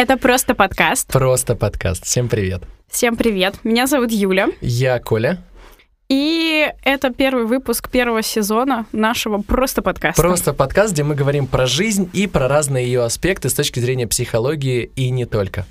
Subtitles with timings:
[0.00, 1.08] Это просто подкаст.
[1.08, 2.06] Просто подкаст.
[2.06, 2.62] Всем привет.
[2.88, 3.56] Всем привет.
[3.64, 4.48] Меня зовут Юля.
[4.62, 5.44] Я Коля.
[6.08, 10.22] И это первый выпуск первого сезона нашего просто подкаста.
[10.22, 14.06] Просто подкаст, где мы говорим про жизнь и про разные ее аспекты с точки зрения
[14.06, 15.66] психологии и не только.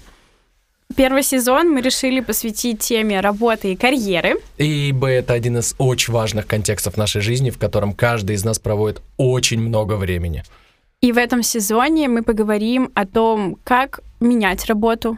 [0.96, 4.36] Первый сезон мы решили посвятить теме работы и карьеры.
[4.60, 9.02] Ибо это один из очень важных контекстов нашей жизни, в котором каждый из нас проводит
[9.18, 10.44] очень много времени.
[11.02, 15.18] И в этом сезоне мы поговорим о том, как менять работу,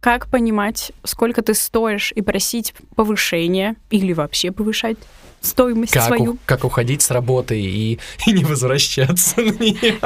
[0.00, 4.96] как понимать, сколько ты стоишь, и просить повышения или вообще повышать
[5.40, 6.32] стоимость как свою.
[6.32, 9.98] У, как уходить с работы и, и не возвращаться на нее.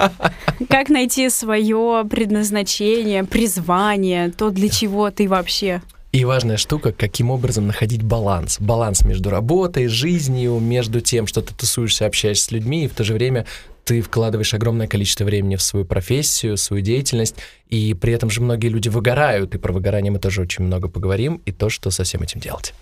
[0.68, 7.66] Как найти свое предназначение, призвание, то, для чего ты вообще и важная штука, каким образом
[7.66, 8.58] находить баланс.
[8.60, 13.02] Баланс между работой, жизнью, между тем, что ты тусуешься, общаешься с людьми, и в то
[13.02, 13.46] же время
[13.84, 17.36] ты вкладываешь огромное количество времени в свою профессию, свою деятельность,
[17.68, 21.40] и при этом же многие люди выгорают, и про выгорание мы тоже очень много поговорим,
[21.44, 22.74] и то, что со всем этим делать.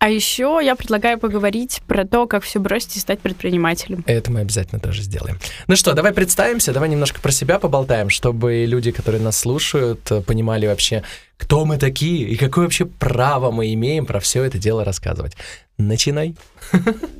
[0.00, 4.04] А еще я предлагаю поговорить про то, как все бросить и стать предпринимателем.
[4.06, 5.40] Это мы обязательно тоже сделаем.
[5.66, 10.68] Ну что, давай представимся, давай немножко про себя поболтаем, чтобы люди, которые нас слушают, понимали
[10.68, 11.02] вообще,
[11.38, 15.34] кто мы такие и какое вообще право мы имеем про все это дело рассказывать.
[15.78, 16.34] Начинай.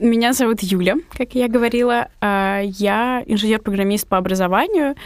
[0.01, 2.09] Меня зовут Юля, как я говорила.
[2.21, 4.97] А, я инженер-программист по образованию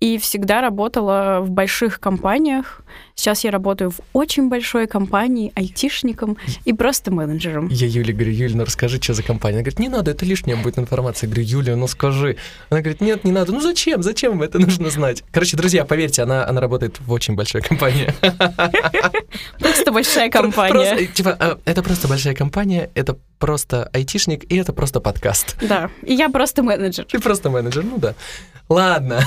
[0.00, 2.80] и всегда работала в больших компаниях.
[3.14, 7.68] Сейчас я работаю в очень большой компании айтишником и просто менеджером.
[7.68, 9.56] Я Юле говорю, Юля, ну расскажи, что за компания.
[9.56, 11.28] Она говорит, не надо, это лишняя будет информация.
[11.28, 12.38] Я говорю, Юля, ну скажи.
[12.70, 13.52] Она говорит, нет, не надо.
[13.52, 14.02] Ну зачем?
[14.02, 15.22] Зачем это нужно знать?
[15.30, 18.12] Короче, друзья, поверьте, она, она работает в очень большой компании.
[19.58, 20.72] Просто большая компания.
[20.72, 25.56] Просто, типа, а, это просто большая компания, это просто айтишник, и это просто подкаст.
[25.60, 27.06] Да, и я просто менеджер.
[27.06, 28.14] Ты просто менеджер, ну да.
[28.68, 29.20] Ладно,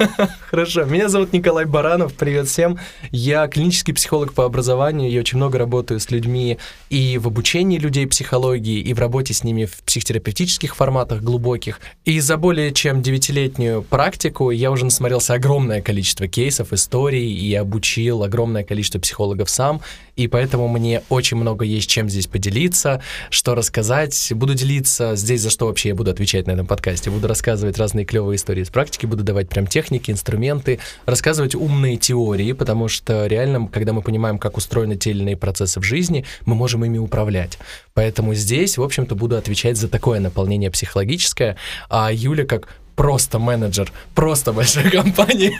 [0.50, 0.84] хорошо.
[0.84, 2.78] Меня зовут Николай Баранов, привет всем.
[3.10, 8.06] Я клинический психолог по образованию, я очень много работаю с людьми и в обучении людей
[8.06, 11.80] психологии, и в работе с ними в психотерапевтических форматах глубоких.
[12.04, 18.22] И за более чем девятилетнюю практику я уже насмотрелся огромное количество кейсов, историй, и обучил
[18.22, 19.80] огромное количество психологов сам,
[20.14, 24.32] и поэтому мне очень много есть чем здесь поделиться, что рассказать.
[24.34, 27.10] Буду делиться здесь, за что вообще я буду отвечать на этом подкасте.
[27.10, 32.52] Буду рассказывать разные клевые истории из практики, буду давать прям техники, инструменты, рассказывать умные теории,
[32.54, 36.56] потому что реально, когда мы понимаем, как устроены те или иные процессы в жизни, мы
[36.56, 37.56] можем ими управлять.
[37.94, 41.56] Поэтому здесь, в общем-то, буду отвечать за такое наполнение психологическое,
[41.88, 45.52] а Юля как просто менеджер, просто большой компании,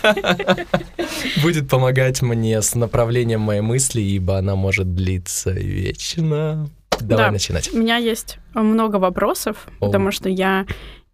[1.40, 6.68] будет помогать мне с направлением моей мысли, ибо она может длиться вечно.
[7.00, 7.30] Давай Да.
[7.32, 7.72] начинать.
[7.72, 9.86] У меня есть много вопросов, О.
[9.86, 10.66] потому что я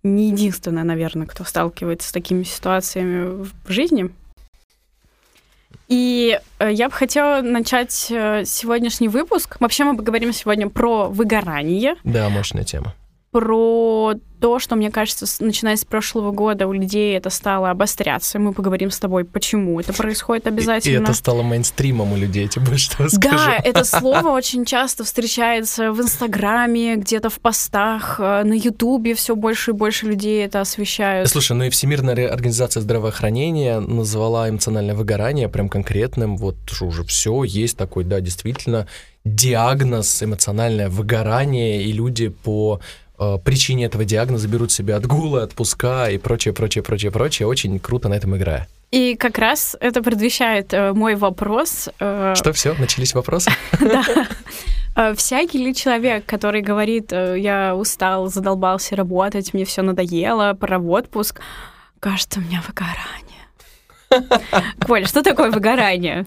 [0.03, 4.11] не единственная, наверное, кто сталкивается с такими ситуациями в жизни.
[5.89, 9.57] И э, я бы хотела начать э, сегодняшний выпуск.
[9.61, 12.95] Вообще мы поговорим сегодня про выгорание, Да, мощная тема.
[13.31, 18.39] про то, что, мне кажется, с- начиная с прошлого года у людей это стало обостряться.
[18.39, 21.03] Мы поговорим с тобой, почему это происходит И, и обязательно.
[21.05, 23.37] это стало мейнстримом у людей, я тебе больше что скажу.
[23.37, 29.35] Да, это слово очень часто встречается в Инстаграме, где-то в постах, э, на Ютубе все
[29.37, 31.29] больше и больше людей это освещают.
[31.29, 36.37] Слушай, ну и Всемирная организация здравоохранения назвала эмоциональное выгорание прям конкретным.
[36.37, 38.87] Вот уже все есть такой, да, действительно
[39.25, 43.08] диагноз эмоциональное выгорание, и люди по э,
[43.45, 47.49] причине этого диагноза берут себе отгулы, отпуска и прочее, прочее, прочее, прочее.
[47.49, 48.69] Очень круто на этом играя.
[48.91, 51.91] И как раз это предвещает э, мой вопрос.
[52.01, 53.51] э, Что, все, начались вопросы?
[53.81, 54.03] Да.
[54.97, 60.79] Э, Всякий ли человек, который говорит, э, я устал, задолбался работать, мне все надоело, пора
[60.79, 61.41] в отпуск,
[62.01, 64.65] кажется, у меня выгорание.
[64.87, 66.25] Коль, что такое выгорание?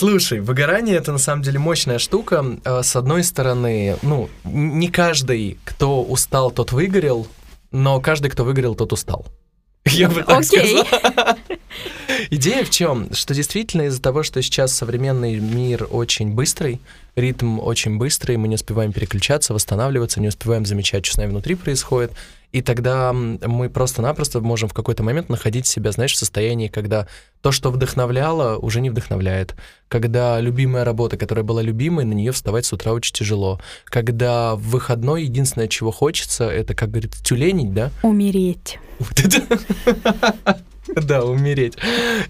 [0.00, 2.44] Слушай, выгорание это на самом деле мощная штука.
[2.64, 7.26] Э, С одной стороны, ну, не каждый, кто устал, тот выгорел,
[7.72, 9.26] но каждый, кто выгорел, тот устал.
[9.86, 10.78] Я бы так Окей.
[10.84, 11.36] сказал.
[12.30, 13.12] Идея в чем?
[13.14, 16.80] Что действительно из-за того, что сейчас современный мир очень быстрый,
[17.16, 21.54] ритм очень быстрый, мы не успеваем переключаться, восстанавливаться, не успеваем замечать, что с нами внутри
[21.54, 22.12] происходит.
[22.52, 27.06] И тогда мы просто-напросто можем в какой-то момент находить себя, знаешь, в состоянии, когда
[27.42, 29.54] то, что вдохновляло, уже не вдохновляет.
[29.86, 33.60] Когда любимая работа, которая была любимой, на нее вставать с утра очень тяжело.
[33.84, 37.92] Когда в выходной единственное, чего хочется, это, как говорится, тюленить, да?
[38.02, 38.80] Умереть.
[41.02, 41.74] Да, умереть.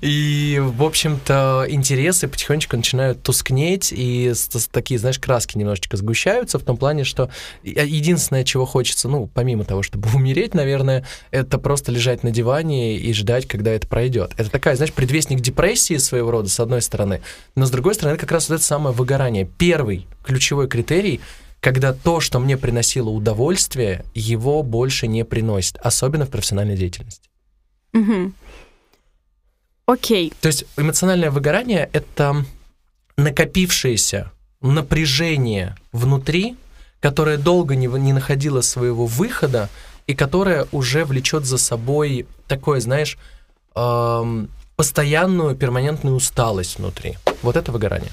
[0.01, 4.33] И, в общем-то, интересы потихонечку начинают тускнеть, и
[4.71, 7.31] такие, знаешь, краски немножечко сгущаются в том плане, что
[7.63, 13.13] единственное, чего хочется, ну, помимо того, чтобы умереть, наверное, это просто лежать на диване и
[13.13, 14.33] ждать, когда это пройдет.
[14.37, 17.23] Это такая, знаешь, предвестник депрессии своего рода, с одной стороны,
[17.55, 19.49] но с другой стороны, это как раз вот это самое выгорание.
[19.59, 21.21] Первый ключевой критерий—
[21.61, 27.29] когда то, что мне приносило удовольствие, его больше не приносит, особенно в профессиональной деятельности.
[27.93, 28.33] Угу.
[29.91, 30.33] Окей.
[30.41, 32.45] То есть эмоциональное выгорание— это
[33.17, 36.57] накопившееся напряжение внутри,
[37.01, 39.69] которое долго не, не находило своего выхода,
[40.07, 43.19] и которое уже влечет за собой такое, знаешь,
[43.75, 47.17] эм, постоянную перманентную усталость внутри.
[47.43, 48.11] Вот это выгорание.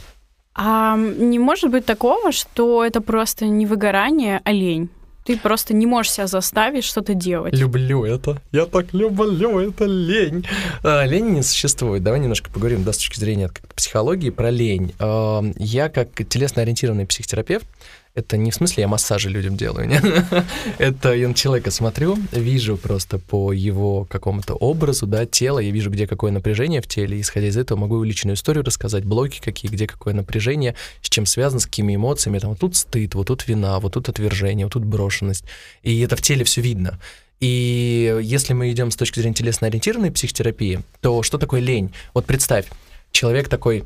[0.56, 4.90] А не может быть такого, что это просто не выгорание, а лень?
[5.28, 7.54] Ты просто не можешь себя заставить что-то делать.
[7.54, 8.42] Люблю это.
[8.54, 10.46] Я так люблю это лень.
[10.84, 12.02] А, лень не существует.
[12.02, 14.94] Давай немножко поговорим да, с точки зрения психологии про лень.
[15.00, 17.68] А, я как телесно-ориентированный психотерапевт
[18.18, 20.04] это не в смысле я массажи людям делаю, нет.
[20.80, 25.92] это я на человека смотрю, вижу просто по его какому-то образу, да, тела, я вижу,
[25.92, 29.86] где какое напряжение в теле, исходя из этого могу личную историю рассказать, блоки какие, где
[29.86, 30.74] какое напряжение,
[31.04, 34.10] с чем связано, с какими эмоциями, там, вот тут стыд, вот тут вина, вот тут
[34.10, 35.46] отвержение, вот тут брошенность,
[35.84, 37.00] и это в теле все видно.
[37.40, 41.94] И если мы идем с точки зрения телесно-ориентированной психотерапии, то что такое лень?
[42.16, 42.66] Вот представь,
[43.12, 43.84] человек такой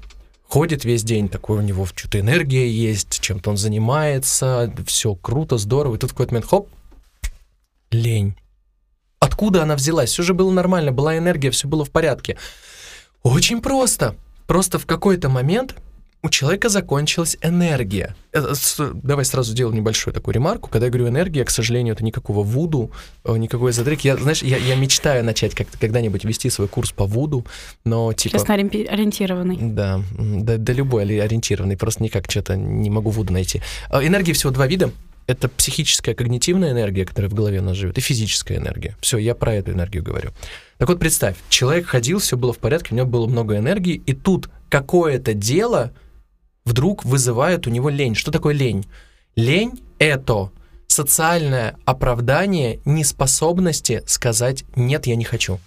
[0.52, 5.96] ходит весь день, такой у него что-то энергия есть, чем-то он занимается, все круто, здорово,
[5.96, 6.70] и тут в какой-то момент, хоп,
[7.90, 8.36] лень.
[9.20, 10.10] Откуда она взялась?
[10.10, 12.38] Все же было нормально, была энергия, все было в порядке.
[13.24, 14.16] Очень просто.
[14.46, 15.76] Просто в какой-то момент
[16.24, 18.16] у человека закончилась энергия.
[18.34, 18.54] Э,
[18.94, 20.70] давай сразу сделаю небольшую такую ремарку.
[20.70, 22.92] Когда я говорю энергия, к сожалению, это никакого вуду,
[23.24, 24.08] э, никакой эзотерики.
[24.08, 27.46] Я, знаешь, я, я мечтаю начать как когда-нибудь вести свой курс по вуду,
[27.86, 28.38] но типа...
[28.38, 29.58] Честно ориентированный.
[29.60, 33.62] Да, да, да любой ориентированный, просто никак что-то не могу вуду найти.
[33.90, 34.92] Э, энергии всего два вида.
[35.28, 38.98] Это психическая, когнитивная энергия, которая в голове у нас живет, и физическая энергия.
[39.02, 40.32] Все, я про эту энергию говорю.
[40.78, 44.14] Так вот, представь, человек ходил, все было в порядке, у него было много энергии, и
[44.14, 45.94] тут какое-то дело
[46.72, 48.16] вдруг вызывает у него лень.
[48.16, 48.86] Что такое лень?
[49.36, 50.52] Лень— это
[50.88, 55.60] социальное оправдание неспособности сказать «нет, я не хочу».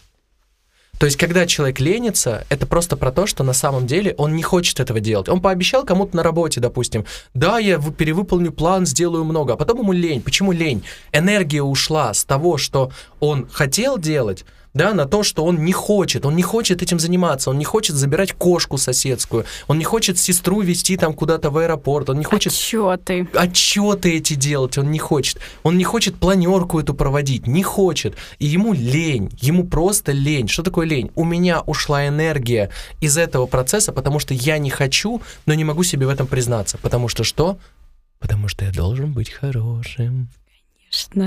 [0.99, 4.43] То есть, когда человек ленится, это просто про то, что на самом деле он не
[4.43, 5.29] хочет этого делать.
[5.29, 7.05] Он пообещал кому-то на работе, допустим,
[7.35, 10.23] да, я перевыполню план, сделаю много, а потом ему лень.
[10.23, 10.85] Почему лень?
[11.13, 16.27] Энергия ушла с того, что он хотел делать, да, на то, что он не хочет,
[16.27, 20.61] он не хочет этим заниматься, он не хочет забирать кошку соседскую, он не хочет сестру
[20.63, 22.53] вести там куда-то в аэропорт, он не хочет...
[22.53, 23.29] Отчеты.
[23.35, 25.39] Отчеты эти делать, он не хочет.
[25.63, 28.17] Он не хочет планерку эту проводить, не хочет.
[28.41, 30.49] И ему лень, ему просто лень.
[30.49, 31.11] Что такое лень?
[31.15, 35.85] У меня ушла энергия из этого процесса, потому что я не хочу, но не могу
[35.85, 36.79] себе в этом признаться.
[36.79, 37.59] Потому что что?
[38.19, 40.29] Потому что я должен быть хорошим.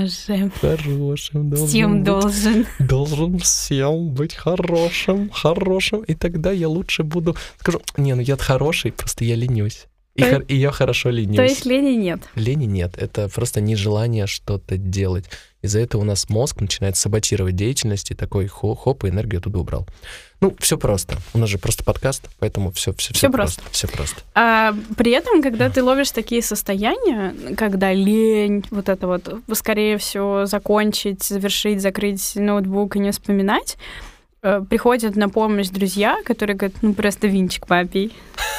[0.06, 0.50] Же.
[0.60, 2.66] Хорошим должен Всем быть, должен.
[2.78, 6.02] Должен всем быть хорошим, хорошим.
[6.02, 7.36] И тогда я лучше буду...
[7.58, 9.86] Скажу, не, ну я хороший, просто я ленюсь.
[10.14, 11.36] И, то, и я хорошо ленюсь.
[11.36, 12.20] То есть лени нет?
[12.34, 12.98] Лени нет.
[12.98, 15.26] Это просто нежелание что-то делать.
[15.60, 19.86] Из-за этого у нас мозг начинает саботировать деятельность, и такой хоп, и энергию туда убрал.
[20.40, 21.16] Ну, все просто.
[21.34, 23.62] У нас же просто подкаст, поэтому все, все, все, все просто.
[23.62, 23.74] просто.
[23.74, 24.16] Все просто.
[24.34, 30.46] А при этом, когда ты ловишь такие состояния, когда лень, вот это вот, скорее всего,
[30.46, 33.76] закончить, завершить, закрыть ноутбук и не вспоминать,
[34.48, 38.14] Э, приходят на помощь друзья, которые говорят, ну просто винчик попей.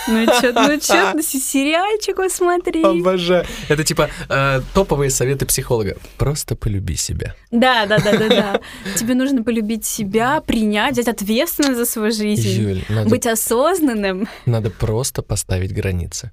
[0.08, 2.84] Ну что, ну что, ну, сериальчик посмотри.
[2.84, 3.46] Обожаю.
[3.70, 5.98] Это типа э, топовые советы психолога.
[6.18, 7.34] Просто полюби себя.
[7.50, 8.60] Да, да, да, да, да.
[8.96, 14.28] Тебе нужно полюбить себя, принять, взять ответственность за свою жизнь, Юль, надо, быть осознанным.
[14.46, 16.32] Надо просто поставить границы.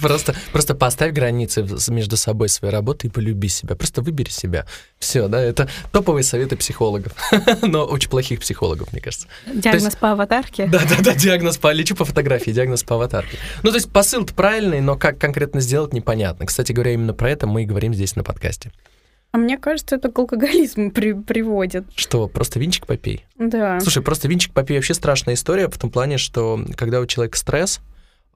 [0.00, 3.74] Просто, просто поставь границы между собой своей работой и полюби себя.
[3.74, 4.66] Просто выбери себя.
[4.98, 7.12] Все, да, это топовые советы психологов,
[7.62, 9.26] но очень плохих психологов, мне кажется.
[9.52, 10.66] Диагноз есть, по аватарке?
[10.66, 13.38] Да, да, да, диагноз по лечу по фотографии, диагноз по аватарке.
[13.62, 16.46] Ну, то есть посыл-то правильный, но как конкретно сделать, непонятно.
[16.46, 18.72] Кстати говоря, именно про это мы и говорим здесь на подкасте.
[19.30, 21.84] А мне кажется, это к алкоголизму при приводит.
[21.94, 23.24] Что, просто винчик попей?
[23.36, 23.80] Да.
[23.80, 27.80] Слушай, просто винчик попей вообще страшная история в том плане, что когда у человека стресс,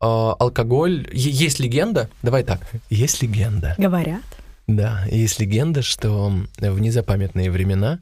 [0.03, 1.09] алкоголь...
[1.13, 3.75] Есть легенда, давай так, есть легенда.
[3.79, 4.23] Говорят.
[4.67, 8.01] Да, есть легенда, что в незапамятные времена,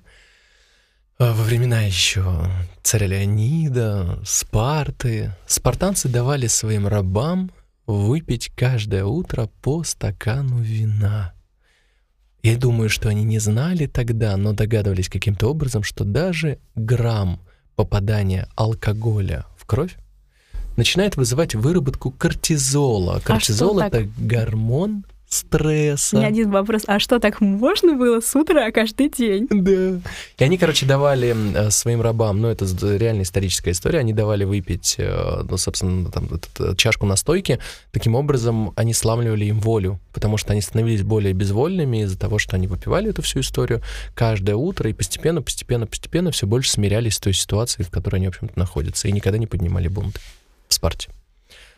[1.18, 2.46] э, во времена еще
[2.82, 7.50] царя Леонида, Спарты, спартанцы давали своим рабам
[7.86, 11.34] выпить каждое утро по стакану вина.
[12.42, 17.40] Я думаю, что они не знали тогда, но догадывались каким-то образом, что даже грамм
[17.74, 19.96] попадания алкоголя в кровь
[20.76, 23.16] начинает вызывать выработку кортизола.
[23.16, 26.16] А Кортизол что это гормон стресса.
[26.16, 26.82] Не один вопрос.
[26.86, 29.46] А что, так можно было с утра каждый день?
[29.48, 30.00] Да.
[30.38, 34.96] И они, короче, давали э, своим рабам, ну, это реально историческая история, они давали выпить,
[34.98, 37.60] э, ну, собственно, там, этот, э, чашку настойки.
[37.92, 42.56] Таким образом, они сламливали им волю, потому что они становились более безвольными из-за того, что
[42.56, 43.82] они выпивали эту всю историю
[44.14, 48.26] каждое утро и постепенно, постепенно, постепенно все больше смирялись с той ситуацией, в которой они,
[48.26, 50.18] в общем-то, находятся, и никогда не поднимали бунт
[50.72, 51.10] Спарте.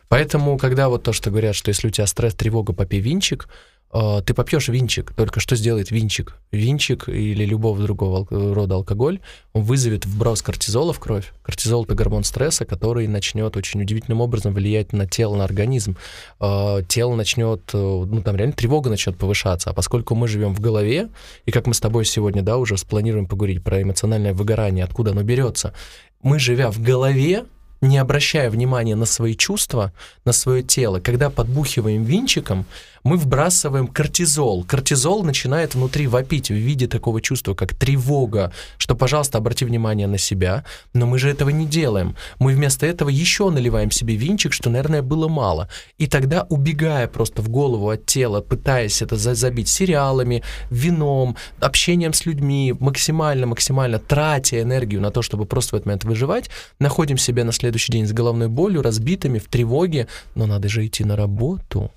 [0.07, 3.47] Поэтому, когда вот то, что говорят, что если у тебя стресс, тревога, попей винчик,
[3.91, 6.35] э, ты попьешь винчик, только что сделает винчик?
[6.51, 9.21] Винчик или любого другого ал- рода алкоголь,
[9.53, 11.33] он вызовет вброс кортизола в кровь.
[11.41, 15.97] Кортизол— это гормон стресса, который начнет очень удивительным образом влиять на тело, на организм.
[16.39, 20.59] Э, Тело начнет, э, ну там реально тревога начнет повышаться, а поскольку мы живем в
[20.59, 21.09] голове,
[21.47, 25.23] и как мы с тобой сегодня, да, уже спланируем поговорить про эмоциональное выгорание, откуда оно
[25.23, 25.73] берется,
[26.21, 27.45] мы, живя в голове,
[27.83, 29.91] не обращая внимания на свои чувства,
[30.25, 32.65] на свое тело, когда подбухиваем винчиком,
[33.03, 34.63] мы вбрасываем кортизол.
[34.63, 40.17] Кортизол начинает внутри вопить в виде такого чувства, как тревога, что, пожалуйста, обрати внимание на
[40.17, 42.15] себя, но мы же этого не делаем.
[42.39, 45.69] Мы вместо этого еще наливаем себе винчик, что, наверное, было мало.
[45.97, 52.13] И тогда, убегая просто в голову от тела, пытаясь это за- забить сериалами, вином, общением
[52.13, 57.43] с людьми, максимально-максимально тратя энергию на то, чтобы просто в этот момент выживать, находим себя
[57.43, 61.91] на следующий день с головной болью, разбитыми, в тревоге, но надо же идти на работу.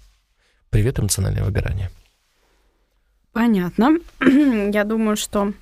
[0.71, 1.91] Привет, эмоциональное выгорание.
[3.33, 3.99] Понятно.
[4.21, 5.53] Я думаю, что...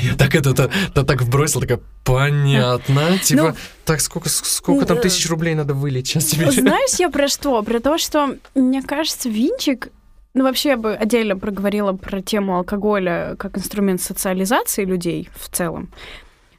[0.00, 3.54] Я так это, это, это так вбросил, такая, понятно, типа, Ну,
[3.84, 6.50] так сколько, сколько там э, тысяч рублей надо вылить сейчас тебе?
[6.50, 7.62] Знаешь, я про что?
[7.62, 9.88] Про то, что, мне кажется, винчик...
[10.34, 15.90] Ну, вообще, я бы отдельно проговорила про тему алкоголя как инструмент социализации людей в целом.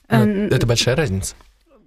[0.09, 1.35] Ну, Это большая разница.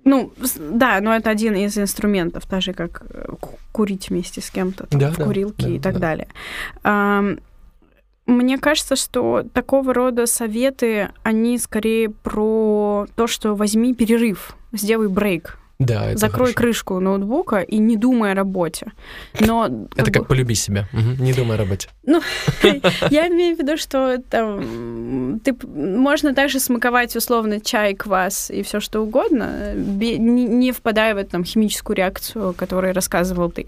[0.08, 4.50] Ну, да, но это один из инструментов, так же как э, ку- курить вместе с
[4.50, 5.98] кем-то там, Да, в да, курилке да, и так да.
[6.00, 6.28] далее.
[8.26, 15.58] Мне кажется, что такого рода советы, они скорее про то, что возьми перерыв, сделай брейк,
[15.78, 16.56] Да, это закрой хорошо.
[16.56, 18.92] крышку ноутбука и не думай о работе.
[19.40, 21.88] Но Это бы, как полюби себя, Мгм, не думай о работе.
[23.10, 28.80] я имею в виду, что там ты можно также смаковать условно чай, квас и все
[28.80, 33.66] что угодно, не, не впадая в эту там, химическую реакцию, о которой рассказывал ты.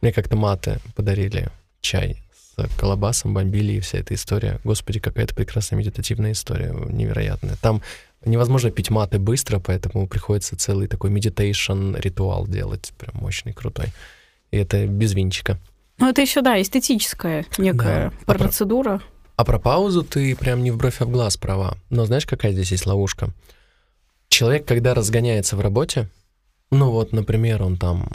[0.00, 1.48] Мне как-то маты подарили
[1.82, 2.22] чай
[2.56, 4.58] с колобасом, бомбили и вся эта история.
[4.64, 7.56] Господи, какая-то прекрасная медитативная история, невероятная.
[7.60, 7.82] Там
[8.24, 13.86] невозможно пить мате быстро, поэтому приходится целый такой meditation ритуал делать, прям мощный, крутой.
[14.50, 15.58] И это без винчика.
[15.98, 18.16] Ну, это еще, да, эстетическая некая Да.
[18.22, 19.00] А про- процедура.
[19.36, 21.76] А про паузу ты прям не в бровь, а в глаз права.
[21.90, 23.30] Но знаешь, какая здесь есть ловушка?
[24.28, 26.08] Человек, когда разгоняется в работе,
[26.70, 28.08] ну вот, например, он там,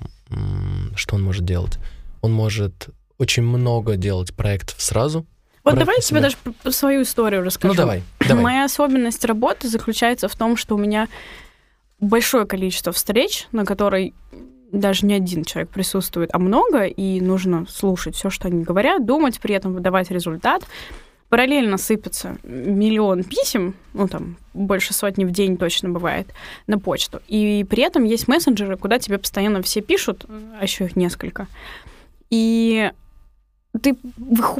[0.95, 1.77] что он может делать?
[2.21, 5.25] Он может очень много делать проектов сразу.
[5.67, 6.37] Вот брать давай я тебе даже
[6.71, 7.73] свою историю расскажу.
[7.73, 8.43] Ну давай, давай.
[8.43, 11.07] Моя особенность работы заключается в том, что у меня
[11.99, 14.13] большое количество встреч, на которой
[14.71, 19.39] даже не один человек присутствует, а много, и нужно слушать все, что они говорят, думать,
[19.39, 20.63] при этом выдавать результат.
[21.29, 26.27] Параллельно сыпется миллион писем, ну там больше сотни в день точно бывает,
[26.67, 27.21] на почту.
[27.27, 30.25] И при этом есть мессенджеры, куда тебе постоянно все пишут,
[30.59, 31.47] а еще их несколько.
[32.29, 32.91] И
[33.79, 33.95] ты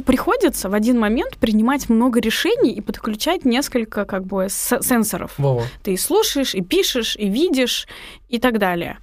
[0.04, 5.32] приходится в один момент принимать много решений и подключать несколько как бы сенсоров.
[5.38, 5.64] Вова.
[5.82, 7.86] Ты и слушаешь, и пишешь, и видишь,
[8.28, 8.98] и так далее.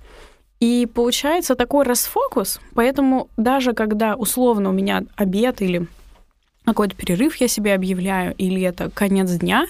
[0.60, 5.88] И получается такой расфокус, поэтому даже когда условно у меня обед или
[6.64, 9.68] какой-то перерыв я себе объявляю, или это конец дня,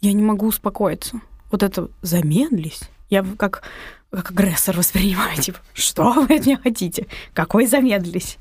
[0.00, 1.20] я не могу успокоиться.
[1.50, 2.82] Вот это замедлись.
[3.08, 3.62] Я как,
[4.10, 7.06] как агрессор воспринимаю, типа, что вы от меня хотите?
[7.32, 8.36] Какой замедлись?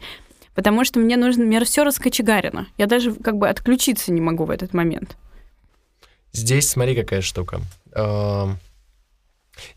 [0.56, 2.68] Потому что мне нужно, мне все раскочегарено.
[2.78, 5.16] Я даже как бы отключиться не могу в этот момент.
[6.32, 7.62] Здесь смотри, какая штука.
[7.94, 8.60] Эм,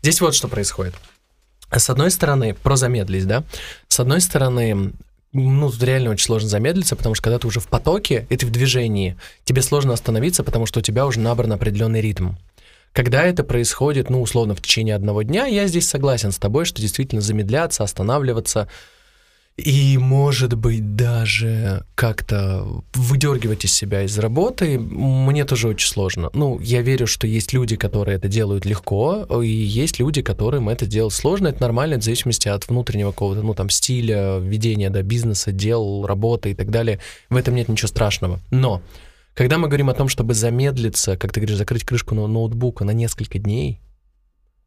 [0.01, 0.95] Здесь вот что происходит.
[1.71, 3.43] С одной стороны, про замедлись, да?
[3.87, 4.93] С одной стороны,
[5.31, 8.51] ну, реально очень сложно замедлиться, потому что когда ты уже в потоке, и ты в
[8.51, 12.33] движении, тебе сложно остановиться, потому что у тебя уже набран определенный ритм.
[12.91, 16.79] Когда это происходит, ну, условно, в течение одного дня, я здесь согласен с тобой, что
[16.79, 18.67] действительно замедляться, останавливаться,
[19.55, 26.31] и, может быть, даже как-то выдергивать из себя из работы, мне тоже очень сложно.
[26.33, 30.87] Ну, я верю, что есть люди, которые это делают легко, и есть люди, которым это
[30.87, 31.49] делать сложно.
[31.49, 36.51] Это нормально, в зависимости от внутреннего какого-то, ну, там, стиля, ведения, да, бизнеса, дел, работы
[36.51, 36.99] и так далее.
[37.29, 38.39] В этом нет ничего страшного.
[38.49, 38.81] Но
[39.35, 43.39] Когда мы говорим о том, чтобы замедлиться, как ты говоришь, закрыть крышку ноутбука на несколько
[43.39, 43.81] дней,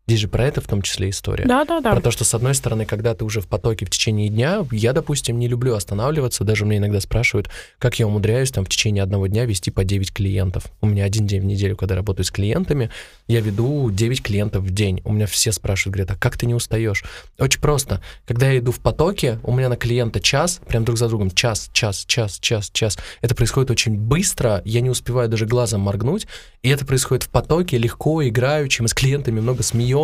[0.08, 1.46] Здесь же про это в том числе история.
[1.46, 1.90] Да, да, да.
[1.90, 4.92] Про то, что, с одной стороны, когда ты уже в потоке в течение дня, я,
[4.92, 6.44] допустим, не люблю останавливаться.
[6.44, 10.12] Даже мне иногда спрашивают, как я умудряюсь там в течение одного дня вести по 9
[10.12, 10.66] клиентов.
[10.80, 12.88] У меня один день в неделю, когда работаю с клиентами,
[13.26, 15.02] я веду 9 клиентов в день.
[15.04, 17.02] У меня все спрашивают, говорят, а как ты не устаешь?
[17.40, 18.00] Очень просто.
[18.26, 21.68] Когда я иду в потоке, у меня на клиента час, прям друг за другом, час,
[21.72, 22.96] час, час, час, час.
[23.22, 26.28] Это происходит очень быстро, я не успеваю даже глазом моргнуть,
[26.62, 28.82] и это происходит в потоке, легко, играючи.
[28.82, 29.95] Мы с клиентами много смеемся,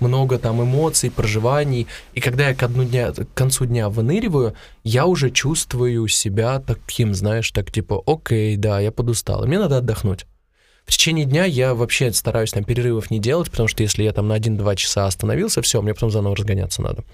[0.00, 1.86] много там эмоций, проживаний.
[2.14, 7.14] И когда я к, одну дня, к концу дня выныриваю, я уже чувствую себя таким,
[7.14, 10.26] знаешь, так типа, окей, да, я подустал, мне надо отдохнуть.
[10.86, 14.26] В течение дня я вообще стараюсь там перерывов не делать, потому что если я там
[14.26, 17.04] на 1-2 часа остановился, все, мне потом заново разгоняться надо.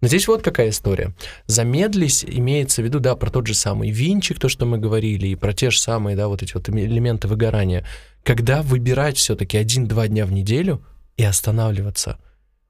[0.00, 1.12] Но здесь вот какая история.
[1.46, 5.34] Замедлись имеется в виду, да, про тот же самый винчик, то, что мы говорили, и
[5.34, 7.84] про те же самые, да, вот эти вот элементы выгорания
[8.28, 10.82] когда выбирать все-таки один-два дня в неделю
[11.18, 12.18] и останавливаться.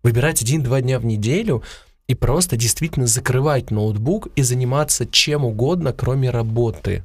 [0.02, 1.62] Выбирать один-два дня в неделю
[2.08, 7.04] и просто действительно закрывать ноутбук и заниматься чем угодно, кроме работы.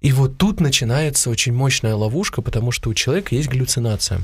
[0.00, 4.20] И вот тут начинается очень мощная ловушка, потому что у человека есть галлюцинация.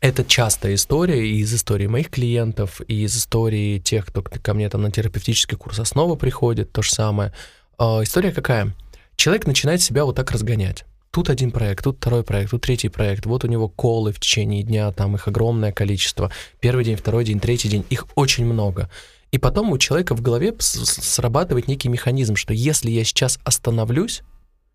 [0.00, 4.68] Это частая история и из истории моих клиентов, и из истории тех, кто ко мне
[4.68, 7.32] там на терапевтический курс основа приходит, то же самое.
[7.78, 8.74] Э, история какая?
[9.16, 13.24] Человек начинает себя вот так разгонять тут один проект, тут второй проект, тут третий проект,
[13.24, 17.38] вот у него колы в течение дня, там их огромное количество, первый день, второй день,
[17.38, 18.90] третий день, их очень много.
[19.30, 24.22] И потом у человека в голове срабатывает некий механизм, что если я сейчас остановлюсь,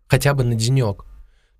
[0.06, 1.04] хотя бы на денек,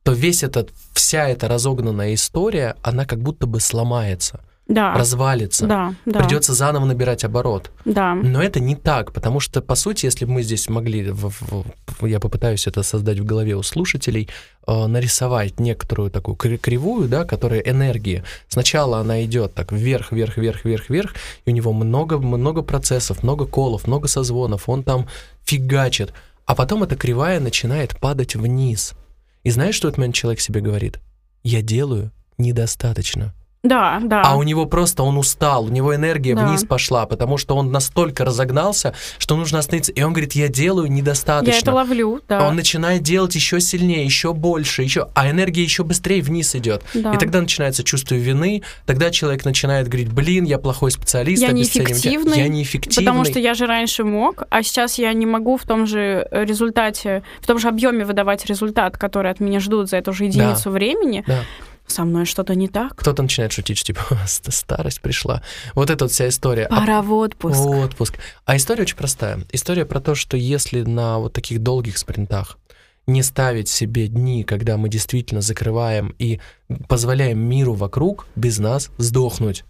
[0.02, 4.94] то весь этот, вся эта разогнанная история, она как будто бы сломается да.
[4.94, 5.66] развалится.
[5.66, 6.20] Да, да.
[6.20, 7.70] Придется заново набирать оборот.
[7.84, 8.14] Да.
[8.14, 12.06] Но это не так, потому что, по сути, если бы мы здесь могли, в, в,
[12.06, 14.28] я попытаюсь это создать в голове у слушателей,
[14.66, 18.22] э, нарисовать некоторую такую кривую, да, которая энергии.
[18.48, 23.24] Сначала она идет так вверх, вверх, вверх, вверх, вверх, и у него много, много процессов,
[23.24, 25.08] много колов, много созвонов, он там
[25.44, 26.12] фигачит.
[26.46, 28.94] А потом эта кривая начинает падать вниз.
[29.42, 31.00] И знаешь, что этот момент человек себе говорит?
[31.42, 33.34] Я делаю недостаточно.
[33.62, 34.22] Да, да.
[34.24, 36.46] А у него просто он устал, у него энергия да.
[36.46, 39.92] вниз пошла, потому что он настолько разогнался, что нужно остановиться.
[39.92, 41.52] И он говорит, я делаю недостаточно.
[41.52, 42.46] Я это ловлю, да.
[42.48, 46.82] Он начинает делать еще сильнее, еще больше, еще, а энергия еще быстрее вниз идет.
[46.94, 47.12] Да.
[47.12, 52.38] И тогда начинается чувство вины, тогда человек начинает говорить, блин, я плохой специалист, я неэффективный,
[52.38, 53.04] я неэффективный.
[53.04, 57.22] Потому что я же раньше мог, а сейчас я не могу в том же результате,
[57.40, 60.70] в том же объеме выдавать результат, который от меня ждут за эту же единицу да.
[60.70, 61.24] времени.
[61.26, 61.44] Да
[61.90, 62.94] со мной что-то не так.
[62.96, 65.42] Кто-то начинает шутить, что типа старость пришла.
[65.74, 66.68] Вот эта вот вся история.
[66.68, 67.58] Пора в отпуск.
[67.58, 68.18] В отпуск.
[68.44, 69.44] А история очень простая.
[69.52, 72.58] История про то, что если на вот таких долгих спринтах
[73.06, 76.40] не ставить себе дни, когда мы действительно закрываем и
[76.88, 79.64] позволяем миру вокруг без нас сдохнуть.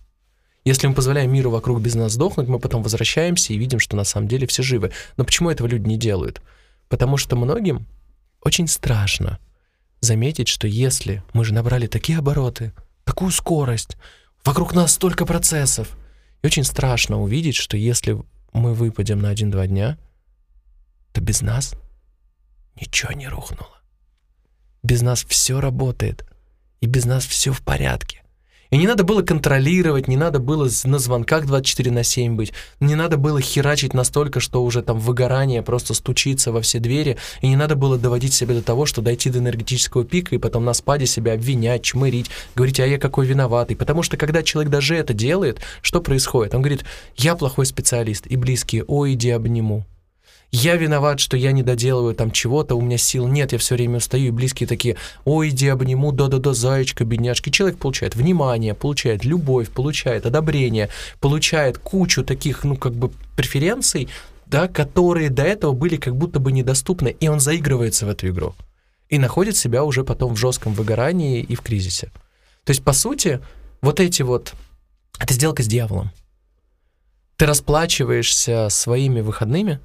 [0.65, 4.05] Если мы позволяем миру вокруг без нас сдохнуть, мы потом возвращаемся и видим, что на
[4.05, 4.93] самом деле все живы.
[5.17, 6.43] Но почему этого люди не делают?
[6.89, 7.87] Потому что многим
[8.43, 9.39] очень страшно
[10.01, 12.73] заметить, что если мы же набрали такие обороты,
[13.05, 13.97] такую скорость,
[14.45, 15.97] вокруг нас столько процессов,
[16.43, 18.17] и очень страшно увидеть, что если
[18.53, 19.99] мы выпадем на один-два дня,
[21.13, 21.75] то без нас
[22.81, 23.81] ничего не рухнуло.
[24.83, 26.25] Без нас все работает,
[26.81, 28.20] и без нас все в порядке.
[28.71, 32.95] И не надо было контролировать, не надо было на звонках 24 на 7 быть, не
[32.95, 37.57] надо было херачить настолько, что уже там выгорание просто стучится во все двери, и не
[37.57, 41.07] надо было доводить себя до того, что дойти до энергетического пика и потом на спаде
[41.07, 43.77] себя обвинять, чмырить, говорить, а я какой виноватый.
[43.77, 46.55] Потому что когда человек даже это делает, что происходит?
[46.55, 46.85] Он говорит,
[47.17, 49.85] я плохой специалист, и близкие, ой, иди обниму
[50.53, 53.99] я виноват, что я не доделываю там чего-то, у меня сил нет, я все время
[53.99, 57.51] устаю, и близкие такие, ой, иди обниму, да-да-да, зайчка, бедняжки.
[57.51, 60.89] Человек получает внимание, получает любовь, получает одобрение,
[61.21, 64.09] получает кучу таких, ну, как бы преференций,
[64.47, 68.55] да, которые до этого были как будто бы недоступны, и он заигрывается в эту игру.
[69.09, 72.11] И находит себя уже потом в жестком выгорании и в кризисе.
[72.65, 73.41] То есть, по сути,
[73.83, 74.55] вот эти вот...
[75.19, 76.11] Это сделка с дьяволом.
[77.37, 79.81] Ты расплачиваешься своими выходными,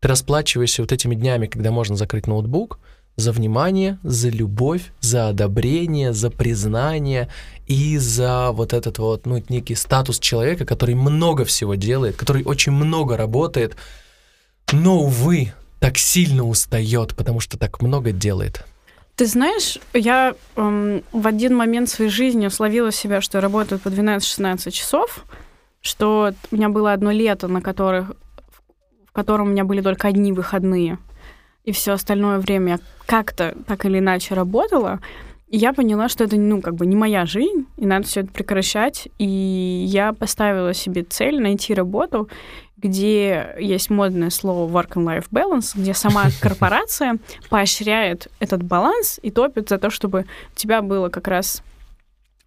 [0.00, 2.78] ты расплачиваешься вот этими днями, когда можно закрыть ноутбук,
[3.16, 7.28] за внимание, за любовь, за одобрение, за признание
[7.66, 12.72] и за вот этот вот, ну, некий статус человека, который много всего делает, который очень
[12.72, 13.76] много работает,
[14.72, 18.64] но, увы, так сильно устает, потому что так много делает.
[19.16, 23.88] Ты знаешь, я эм, в один момент своей жизни словила себя, что я работаю по
[23.88, 25.26] 12-16 часов,
[25.82, 28.12] что у меня было одно лето, на которых
[29.10, 30.98] в котором у меня были только одни выходные.
[31.64, 35.00] И и все остальное время я как-то так или иначе работала,
[35.52, 39.08] я поняла, что это, ну, как бы не моя жизнь, и надо все это прекращать.
[39.18, 42.28] И я поставила себе цель найти работу,
[42.76, 47.18] где есть модное слово work and life balance, где сама корпорация
[47.48, 51.62] поощряет этот баланс и топит за то, чтобы у тебя было как раз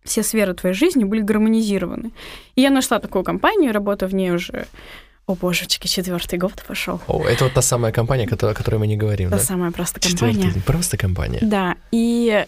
[0.03, 2.11] все сферы твоей жизни были гармонизированы.
[2.55, 4.67] И я нашла такую компанию, работаю в ней уже
[5.25, 6.99] о, божечки, четвертый год пошел.
[7.07, 9.43] О, это вот та самая компания, о которой мы не говорим, Та да?
[9.43, 10.33] самая просто компания.
[10.33, 11.39] Четвертый, просто компания.
[11.41, 12.45] Да, и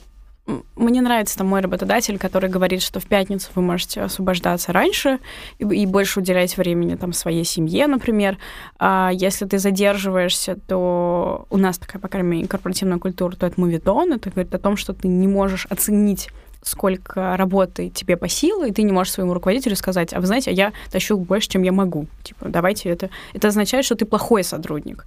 [0.76, 5.20] мне нравится там мой работодатель, который говорит, что в пятницу вы можете освобождаться раньше
[5.58, 8.38] и, и больше уделять времени там своей семье, например.
[8.78, 13.60] А если ты задерживаешься, то у нас такая, по крайней мере, корпоративная культура, то это
[13.60, 16.30] мувитон, это говорит о том, что ты не можешь оценить
[16.62, 20.52] сколько работы тебе по силу, и ты не можешь своему руководителю сказать, а вы знаете,
[20.52, 22.08] я тащу больше, чем я могу.
[22.24, 23.10] Типа, давайте это...
[23.34, 25.06] Это означает, что ты плохой сотрудник.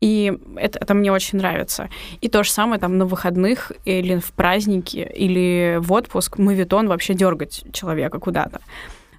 [0.00, 1.88] И это, это мне очень нравится.
[2.20, 7.14] И то же самое там на выходных или в праздники, или в отпуск мавитон вообще
[7.14, 8.60] дергать человека куда-то.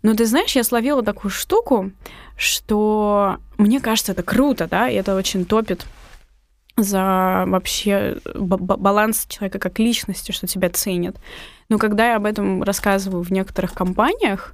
[0.03, 1.91] Но ты знаешь, я словила такую штуку,
[2.37, 5.85] что мне кажется, это круто, да, и это очень топит
[6.77, 11.17] за вообще баланс человека как личности, что тебя ценят.
[11.69, 14.53] Но когда я об этом рассказываю в некоторых компаниях,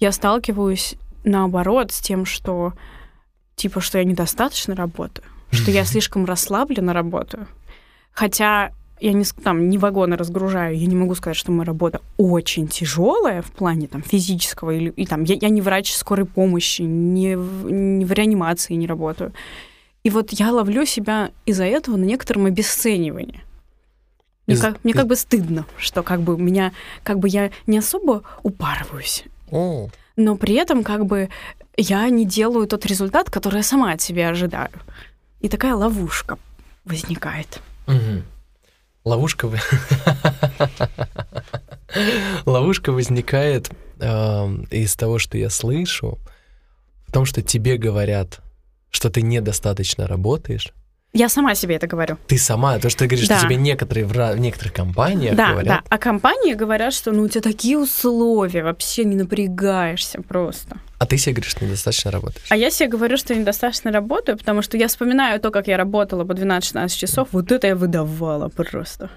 [0.00, 2.72] я сталкиваюсь наоборот с тем, что
[3.54, 7.46] типа, что я недостаточно работаю, что я слишком расслабленно работаю.
[8.12, 12.66] Хотя я не, там, не вагоны разгружаю, я не могу сказать, что моя работа очень
[12.66, 17.34] тяжелая в плане там, физического, или, и, там, я, я не врач скорой помощи, не,
[17.34, 19.32] не в реанимации не работаю.
[20.02, 23.42] И вот я ловлю себя из-за этого на некотором обесценивании.
[24.46, 24.60] Мне, из...
[24.60, 29.24] как, мне как бы стыдно, что как бы меня, как бы я не особо упарываюсь.
[29.50, 29.88] О.
[30.16, 31.28] Но при этом как бы
[31.76, 34.70] я не делаю тот результат, который я сама от себя ожидаю.
[35.40, 36.38] И такая ловушка
[36.84, 37.60] возникает.
[37.86, 38.22] Угу.
[39.04, 39.48] Ловушка...
[42.44, 44.04] Ловушка возникает э,
[44.70, 46.18] из того, что я слышу,
[47.06, 48.40] в том, что тебе говорят,
[48.90, 50.72] что ты недостаточно работаешь,
[51.12, 52.18] я сама себе это говорю.
[52.26, 53.38] Ты сама, то, что ты говоришь, да.
[53.38, 55.82] что тебе некоторые в, в некоторых компаниях да, говорят.
[55.82, 60.76] Да, а компании говорят, что ну у тебя такие условия, вообще не напрягаешься просто.
[60.98, 62.46] А ты себе говоришь, что недостаточно работаешь?
[62.50, 66.24] А я себе говорю, что недостаточно работаю, потому что я вспоминаю то, как я работала
[66.24, 69.10] по 12-16 часов, вот это я выдавала просто.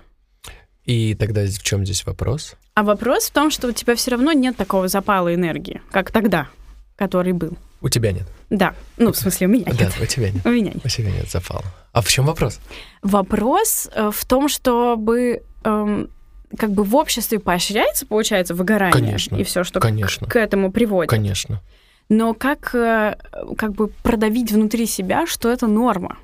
[0.85, 2.55] И тогда в чем здесь вопрос?
[2.73, 6.47] А вопрос в том, что у тебя все равно нет такого запала энергии, как тогда,
[6.95, 7.57] который был.
[7.81, 8.27] У тебя нет?
[8.51, 8.75] Да.
[8.97, 9.77] Ну, в смысле, у меня нет.
[9.77, 10.41] Да, у тебя нет.
[10.45, 10.85] У меня нет.
[10.85, 11.63] У тебя нет запала.
[11.93, 12.59] А в чем вопрос?
[13.01, 16.09] Вопрос э, в том, чтобы эм,
[16.57, 19.37] как бы в обществе поощряется, получается, выгорание Конечно.
[19.37, 20.27] и все, что Конечно.
[20.27, 21.09] К, к этому приводит.
[21.09, 21.61] Конечно.
[22.09, 23.15] Но как, э,
[23.57, 26.17] как бы продавить внутри себя, что это норма?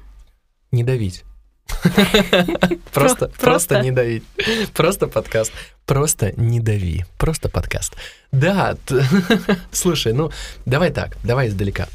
[0.72, 1.24] Не давить.
[2.94, 4.24] Просто, просто не давить.
[4.74, 5.52] Просто подкаст.
[5.86, 7.06] Просто не дави.
[7.18, 7.96] Просто подкаст.
[8.32, 8.76] Да,
[9.72, 10.32] слушай, ну,
[10.66, 11.88] давай так, давай издалека.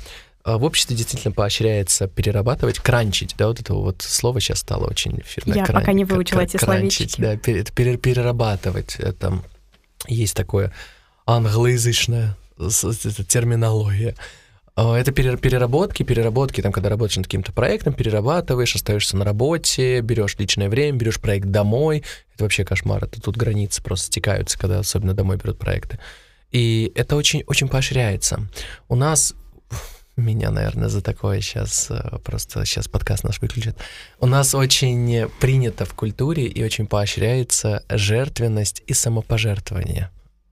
[0.45, 5.21] А, в обществе действительно поощряется перерабатывать, кранчить, да, вот это вот слово сейчас стало очень
[5.21, 5.57] эфирное.
[5.57, 8.99] Я пока не выучила эти кранчить, да, пере, перерабатывать.
[9.19, 9.45] Там
[10.09, 10.73] есть такое
[11.27, 12.37] англоязычная
[13.29, 14.17] терминология.
[14.75, 20.37] А, это переработки, переработки, там, когда работаешь над каким-то проектом, перерабатываешь, остаешься на работе, берешь
[20.39, 22.03] личное время, берешь проект домой.
[22.35, 23.05] Это вообще кошмар.
[23.05, 25.99] Это тут границы просто стекаются, когда особенно домой берут проекты.
[26.51, 28.49] И это очень, очень поощряется.
[28.89, 29.35] У нас
[30.17, 33.77] меня, наверное, за такое сейчас э, просто сейчас подкаст наш выключат.
[34.21, 40.11] У нас очень принято в культуре и очень поощряется жертвенность и самопожертвование.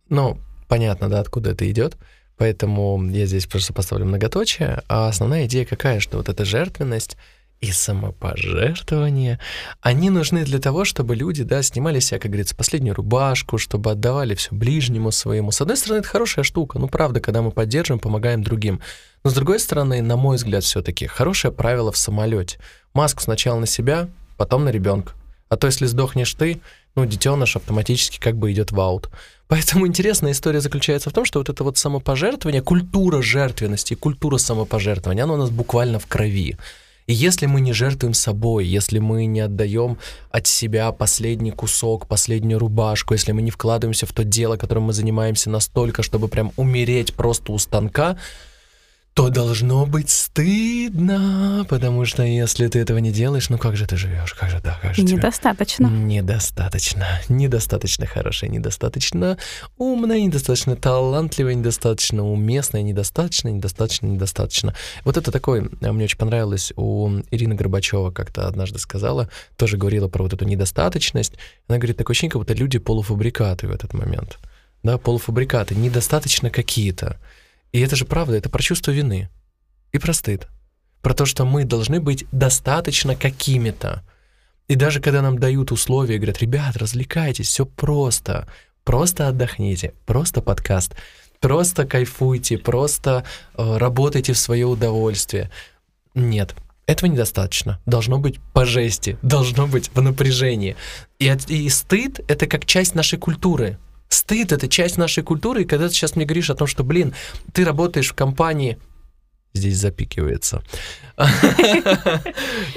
[0.08, 1.96] Ну, понятно, да, откуда это идет.
[2.36, 4.82] Поэтому я здесь просто поставлю многоточие.
[4.88, 7.18] А основная идея какая, что вот эта жертвенность
[7.60, 9.38] и самопожертвование,
[9.82, 14.34] они нужны для того, чтобы люди, да, снимали себя, как говорится, последнюю рубашку, чтобы отдавали
[14.34, 15.50] все ближнему своему.
[15.50, 18.80] С одной стороны, это хорошая штука, ну, правда, когда мы поддерживаем, помогаем другим.
[19.24, 22.58] Но с другой стороны, на мой взгляд, все-таки хорошее правило в самолете.
[22.94, 25.12] Маску сначала на себя, потом на ребенка.
[25.50, 26.60] А то, если сдохнешь ты,
[26.94, 29.10] ну, детеныш автоматически как бы идет в аут.
[29.48, 35.24] Поэтому интересная история заключается в том, что вот это вот самопожертвование, культура жертвенности, культура самопожертвования,
[35.24, 36.56] она у нас буквально в крови.
[37.10, 39.98] И если мы не жертвуем собой, если мы не отдаем
[40.30, 44.92] от себя последний кусок, последнюю рубашку, если мы не вкладываемся в то дело, которым мы
[44.92, 48.16] занимаемся настолько, чтобы прям умереть просто у станка,
[49.20, 53.98] то должно быть стыдно, потому что если ты этого не делаешь, ну как же ты
[53.98, 55.88] живешь, как же да, как же Недостаточно.
[55.88, 55.98] Тебя...
[55.98, 57.06] Недостаточно.
[57.28, 59.36] Недостаточно хорошая, недостаточно
[59.76, 64.74] умная, недостаточно талантливая, недостаточно уместная, недостаточно, недостаточно, недостаточно.
[65.04, 69.28] Вот это такое, а, мне очень понравилось, у Ирины Горбачева как-то однажды сказала,
[69.58, 71.34] тоже говорила про вот эту недостаточность.
[71.68, 74.38] Она говорит, такое ощущение, как будто люди полуфабрикаты в этот момент.
[74.82, 77.18] Да, полуфабрикаты, недостаточно какие-то.
[77.72, 79.28] И это же правда, это про чувство вины
[79.92, 80.48] и про стыд.
[81.02, 84.02] Про то, что мы должны быть достаточно какими-то.
[84.68, 88.46] И даже когда нам дают условия, говорят, ребят, развлекайтесь, все просто,
[88.84, 90.94] просто отдохните, просто подкаст,
[91.40, 93.24] просто кайфуйте, просто
[93.56, 95.50] э, работайте в свое удовольствие.
[96.14, 96.54] Нет,
[96.86, 97.80] этого недостаточно.
[97.86, 100.76] Должно быть по жести, должно быть в напряжении.
[101.18, 103.78] И, и стыд— это как часть нашей культуры.
[104.10, 107.14] Стыд— это часть нашей культуры, и когда ты сейчас мне говоришь о том, что, блин,
[107.52, 108.76] ты работаешь в компании,
[109.54, 110.62] здесь запикивается.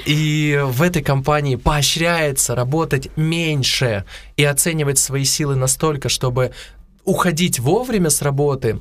[0.06, 4.04] И в этой компании поощряется работать меньше
[4.36, 6.52] и оценивать свои силы настолько, чтобы
[7.04, 8.80] уходить вовремя с работы,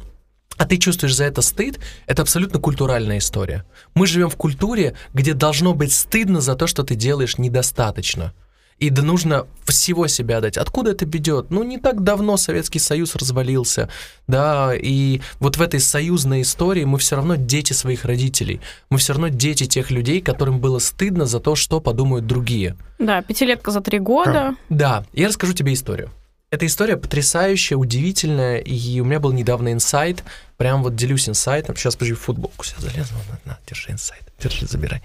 [0.58, 3.66] а ты чувствуешь за это стыд, это абсолютно культуральная история.
[3.96, 8.34] Мы живем в культуре, где должно быть стыдно за то, что ты делаешь недостаточно.
[8.80, 10.58] И да нужно всего себя дать.
[10.58, 11.52] Откуда это бедет?
[11.52, 13.90] Ну, не так давно Советский Союз развалился,
[14.28, 18.62] да, и вот в этой союзной истории мы все равно дети своих родителей.
[18.90, 22.76] Мы все равно дети тех людей, которым было стыдно за то, что подумают другие.
[23.00, 24.56] Да, пятилетка за три года.
[24.70, 26.12] Да, я расскажу тебе историю.
[26.54, 30.24] Эта история потрясающая, удивительная, и у меня был недавно инсайт,
[30.58, 31.76] прям вот делюсь инсайтом.
[31.76, 35.02] Сейчас, подожди, футболку себя залезу, на, на, держи инсайт, держи, забирай.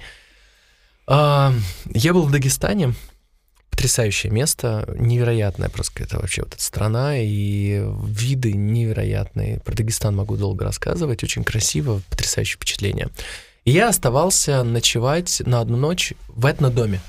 [1.07, 1.55] А,
[1.87, 2.93] я был в Дагестане,
[3.71, 9.61] потрясающее место, невероятное просто это вообще вот эта страна и виды невероятные.
[9.61, 13.09] Про Дагестан могу долго рассказывать, очень красиво, потрясающее впечатление.
[13.65, 17.01] И я оставался ночевать на одну ночь в этнодоме.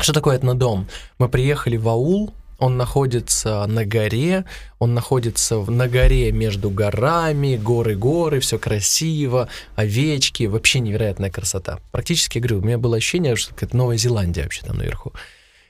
[0.00, 0.88] Что такое этнодом?
[1.18, 4.44] Мы приехали в аул, он находится на горе,
[4.78, 11.80] он находится на горе между горами, горы-горы, все красиво, овечки, вообще невероятная красота.
[11.92, 15.12] Практически, говорю, у меня было ощущение, что это Новая Зеландия вообще там наверху.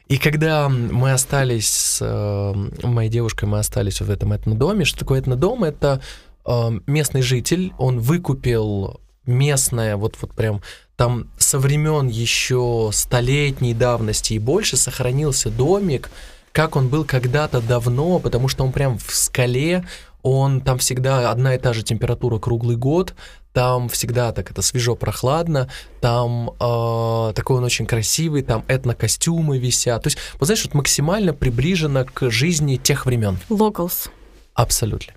[0.09, 4.85] И когда мы остались с э, моей девушкой, мы остались в этом этнодоме.
[4.85, 5.65] Что такое этнодом?
[5.65, 6.03] Это
[6.47, 10.61] э, местный житель, он выкупил местное, вот, вот прям
[10.97, 16.11] там со времен еще столетней давности и больше сохранился домик,
[16.53, 19.87] как он был когда-то давно, потому что он прям в скале,
[20.23, 23.15] он там всегда одна и та же температура круглый год,
[23.55, 30.03] там всегда так это свежо, прохладно, там э, такой он очень красивый, там этнокостюмы висят.
[30.03, 33.39] То есть, вот знаешь, вот максимально приближено к жизни тех времен.
[33.49, 34.11] Locals.
[34.55, 35.15] Абсолютно.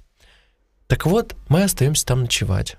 [0.86, 2.78] Так вот, мы остаемся там ночевать.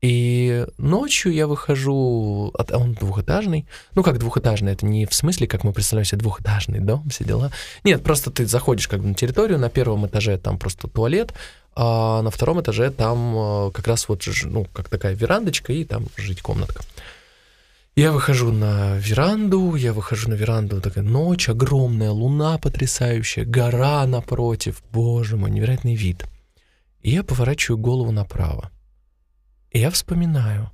[0.00, 3.66] И ночью я выхожу, а он двухэтажный.
[3.94, 7.52] Ну, как двухэтажный, это не в смысле, как мы представляем себе двухэтажный дом, все дела.
[7.84, 11.34] Нет, просто ты заходишь как бы на территорию, на первом этаже там просто туалет,
[11.74, 16.06] а на втором этаже там э, как раз вот, ну, как такая верандочка и там
[16.16, 16.82] жить комнатка.
[17.96, 24.82] Я выхожу на веранду, я выхожу на веранду, такая ночь, огромная луна потрясающая, гора напротив,
[24.92, 26.24] боже мой, невероятный вид.
[27.02, 28.70] И я поворачиваю голову направо.
[29.70, 30.70] И я вспоминаю.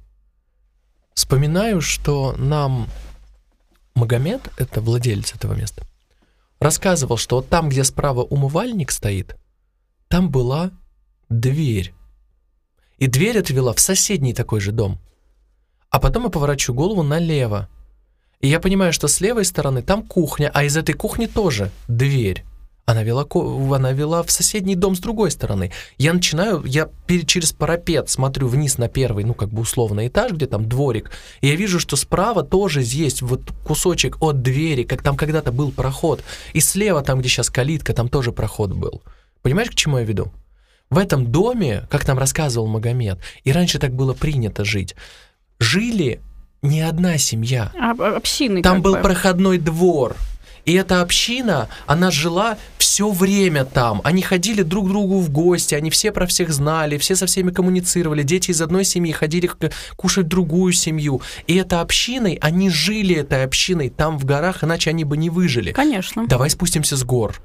[1.15, 2.89] Вспоминаю, что нам
[3.95, 5.87] Магомед, это владелец этого места,
[6.61, 9.37] рассказывал, что вот там, где справа умывальник стоит,
[10.09, 10.71] там была
[11.29, 11.93] дверь.
[12.99, 14.99] И дверь отвела в соседний такой же дом.
[15.91, 17.69] А потом я поворачиваю голову налево.
[18.41, 22.45] И я понимаю, что с левой стороны там кухня, а из этой кухни тоже дверь.
[22.85, 23.27] Она вела,
[23.75, 25.73] она вела в соседний дом с другой стороны.
[25.99, 26.89] Я начинаю, я
[27.27, 31.11] через парапет смотрю вниз на первый, ну, как бы условно этаж, где там дворик,
[31.41, 35.73] и я вижу, что справа тоже есть вот кусочек от двери, как там когда-то был
[35.73, 36.23] проход.
[36.53, 39.03] И слева, там, где сейчас калитка, там тоже проход был.
[39.43, 40.33] Понимаешь, к чему я веду?
[40.91, 44.95] В этом доме, как нам рассказывал Магомед, и раньше так было принято жить,
[45.59, 46.21] жили
[46.63, 47.73] не одна семья.
[47.79, 48.63] А, общины.
[48.63, 49.03] Там был бы.
[49.03, 50.17] проходной двор.
[50.65, 54.01] И эта община, она жила все время там.
[54.03, 57.53] Они ходили друг к другу в гости, они все про всех знали, все со всеми
[57.53, 58.25] коммуницировали.
[58.25, 59.49] Дети из одной семьи ходили
[59.95, 61.23] кушать другую семью.
[61.47, 65.71] И этой общиной, они жили этой общиной там в горах, иначе они бы не выжили.
[65.71, 66.27] Конечно.
[66.27, 67.37] Давай спустимся с гор.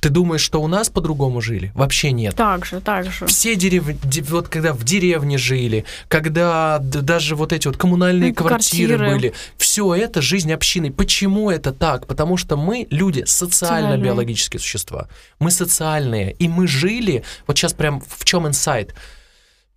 [0.00, 1.72] Ты думаешь, что у нас по-другому жили?
[1.74, 2.34] Вообще нет.
[2.36, 3.26] Так же, так же.
[3.26, 9.14] Все деревни, вот когда в деревне жили, когда даже вот эти вот коммунальные квартиры, квартиры
[9.14, 10.92] были, все это жизнь общины.
[10.92, 12.06] Почему это так?
[12.06, 15.08] Потому что мы люди социально-биологические существа.
[15.38, 18.94] Мы социальные, и мы жили, вот сейчас прям в чем инсайт?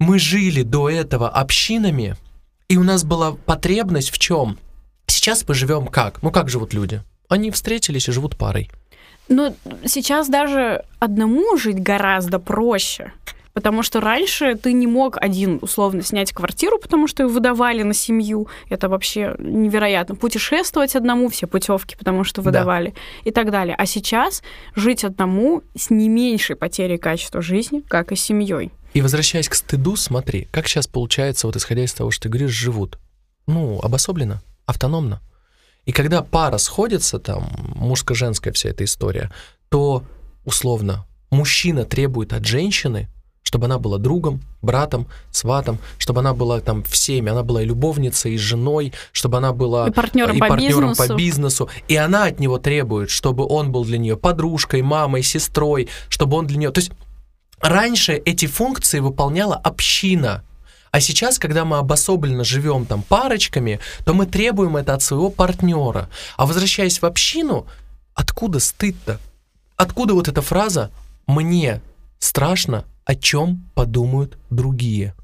[0.02, 2.16] мы жили до этого общинами,
[2.68, 4.58] и у нас была потребность в чем?
[5.06, 6.24] Сейчас мы живем как?
[6.24, 7.04] Ну как живут люди?
[7.30, 8.72] Они встретились и живут парой.
[9.28, 9.54] Но
[9.86, 13.14] сейчас даже одному жить гораздо проще.
[13.54, 17.94] Потому что раньше ты не мог один условно снять квартиру, потому что ее выдавали на
[17.94, 18.48] семью.
[18.70, 20.16] Это вообще невероятно.
[20.16, 23.30] Путешествовать одному, все путевки, потому что выдавали да.
[23.30, 23.76] и так далее.
[23.78, 24.42] А сейчас
[24.76, 28.72] жить одному с не меньшей потерей качества жизни, как и с семьей.
[28.94, 32.52] И возвращаясь к стыду, смотри, как сейчас получается, вот исходя из того, что ты говоришь,
[32.52, 33.00] живут.
[33.48, 35.22] Ну, обособленно, автономно.
[35.86, 39.32] И когда пара сходится, там, мужско-женская вся эта история,
[39.70, 40.04] то,
[40.46, 43.10] условно, мужчина требует от женщины,
[43.42, 48.36] чтобы она была другом, братом, сватом, чтобы она была там всеми, она была и любовницей,
[48.36, 51.08] и женой, чтобы она была и партнером, и по, партнером бизнесу.
[51.08, 51.70] по бизнесу.
[51.88, 56.48] И она от него требует, чтобы он был для нее подружкой, мамой, сестрой, чтобы он
[56.48, 56.72] для нее...
[56.72, 56.92] То есть
[57.60, 60.44] раньше эти функции выполняла община.
[60.92, 66.10] А сейчас, когда мы обособленно живем там парочками, то мы требуем это от своего партнера.
[66.36, 67.66] А возвращаясь в общину,
[68.14, 69.20] откуда стыд-то?
[69.78, 70.92] Откуда вот эта фраза
[71.28, 71.82] «мне
[72.20, 75.16] страшно, о чем подумают другие»?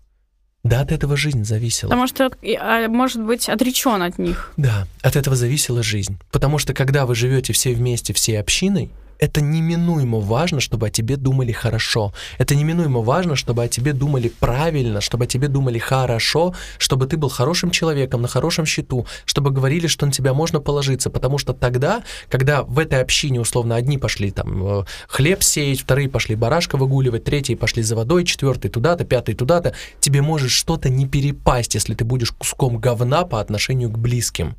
[0.64, 1.90] Да, от этого жизнь зависела.
[1.90, 4.52] Потому что, а, может быть, отречен от них.
[4.58, 6.18] Да, от этого зависела жизнь.
[6.32, 11.18] Потому что, когда вы живете все вместе, всей общиной, это неминуемо важно, чтобы о тебе
[11.18, 12.14] думали хорошо.
[12.38, 17.18] Это неминуемо важно, чтобы о тебе думали правильно, чтобы о тебе думали хорошо, чтобы ты
[17.18, 21.10] был хорошим человеком, на хорошем счету, чтобы говорили, что на тебя можно положиться.
[21.10, 26.10] Потому что тогда, когда в этой общине, условно, одни пошли там э, хлеб сеять, вторые
[26.10, 31.08] пошли барашка выгуливать, третьи пошли за водой, четвертый туда-то, пятый туда-то, тебе может что-то не
[31.08, 34.56] перепасть, если ты будешь куском говна по отношению к близким.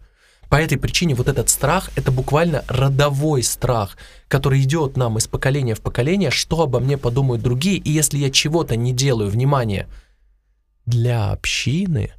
[0.48, 5.74] По этой причине вот этот страх— это буквально родовой страх, который идет нам из поколения
[5.74, 9.88] в поколение, что обо мне подумают другие, и если я чего-то не делаю, внимание,
[10.86, 12.12] для общины...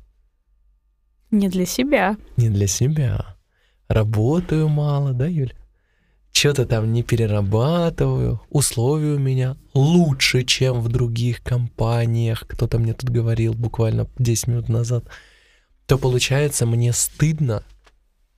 [1.32, 2.18] Не для себя.
[2.38, 3.36] Не для себя.
[3.88, 5.54] Работаю мало, да, Юль?
[6.32, 13.10] Что-то там не перерабатываю, условия у меня лучше, чем в других компаниях, кто-то мне тут
[13.10, 15.06] говорил буквально 10 минут назад,
[15.88, 17.64] то получается мне стыдно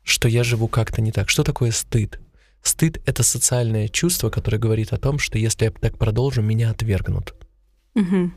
[0.04, 1.30] что я живу как-то не так.
[1.30, 2.20] Что такое стыд?
[2.62, 7.34] Стыд— это социальное чувство, которое говорит о том, что если я так продолжу, меня отвергнут.
[7.96, 8.32] Угу.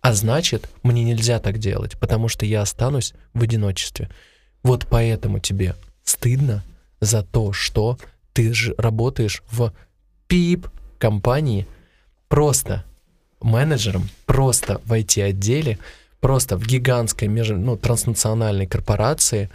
[0.00, 4.10] А значит, мне нельзя так делать, потому что я останусь в одиночестве.
[4.62, 6.64] Вот поэтому тебе стыдно
[7.00, 7.98] за то, что
[8.32, 9.72] ты же работаешь в
[10.26, 11.66] ПИП-компании
[12.28, 12.84] просто
[13.40, 15.78] менеджером, просто в IT-отделе,
[16.20, 17.48] просто в гигантской меж...
[17.48, 19.50] ну, транснациональной корпорации,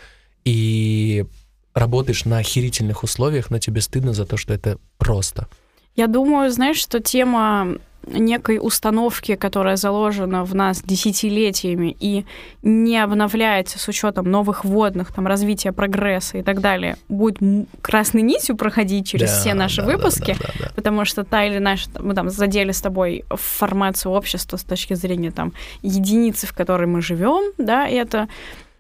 [0.46, 1.26] и
[1.74, 5.48] работаешь на охерительных условиях, но тебе стыдно за то, что это просто.
[5.96, 12.26] Я думаю, знаешь, что тема некой установки, которая заложена в нас десятилетиями и
[12.62, 17.38] не обновляется с учетом новых водных, там, развития прогресса и так далее, будет
[17.82, 20.72] красной нитью проходить через да, все наши да, выпуски, да, да, да, да.
[20.76, 25.32] потому что та или наша, мы там задели с тобой формацию общества с точки зрения
[25.32, 28.28] там единицы, в которой мы живем, да, и это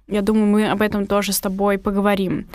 [0.08, 2.45] я думаю, мы об этом тоже с тобой поговорим.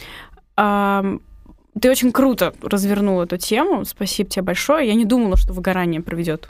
[0.58, 3.84] Ты очень круто развернул эту тему.
[3.84, 4.88] Спасибо тебе большое.
[4.88, 6.48] Я не думала, что выгорание приведет.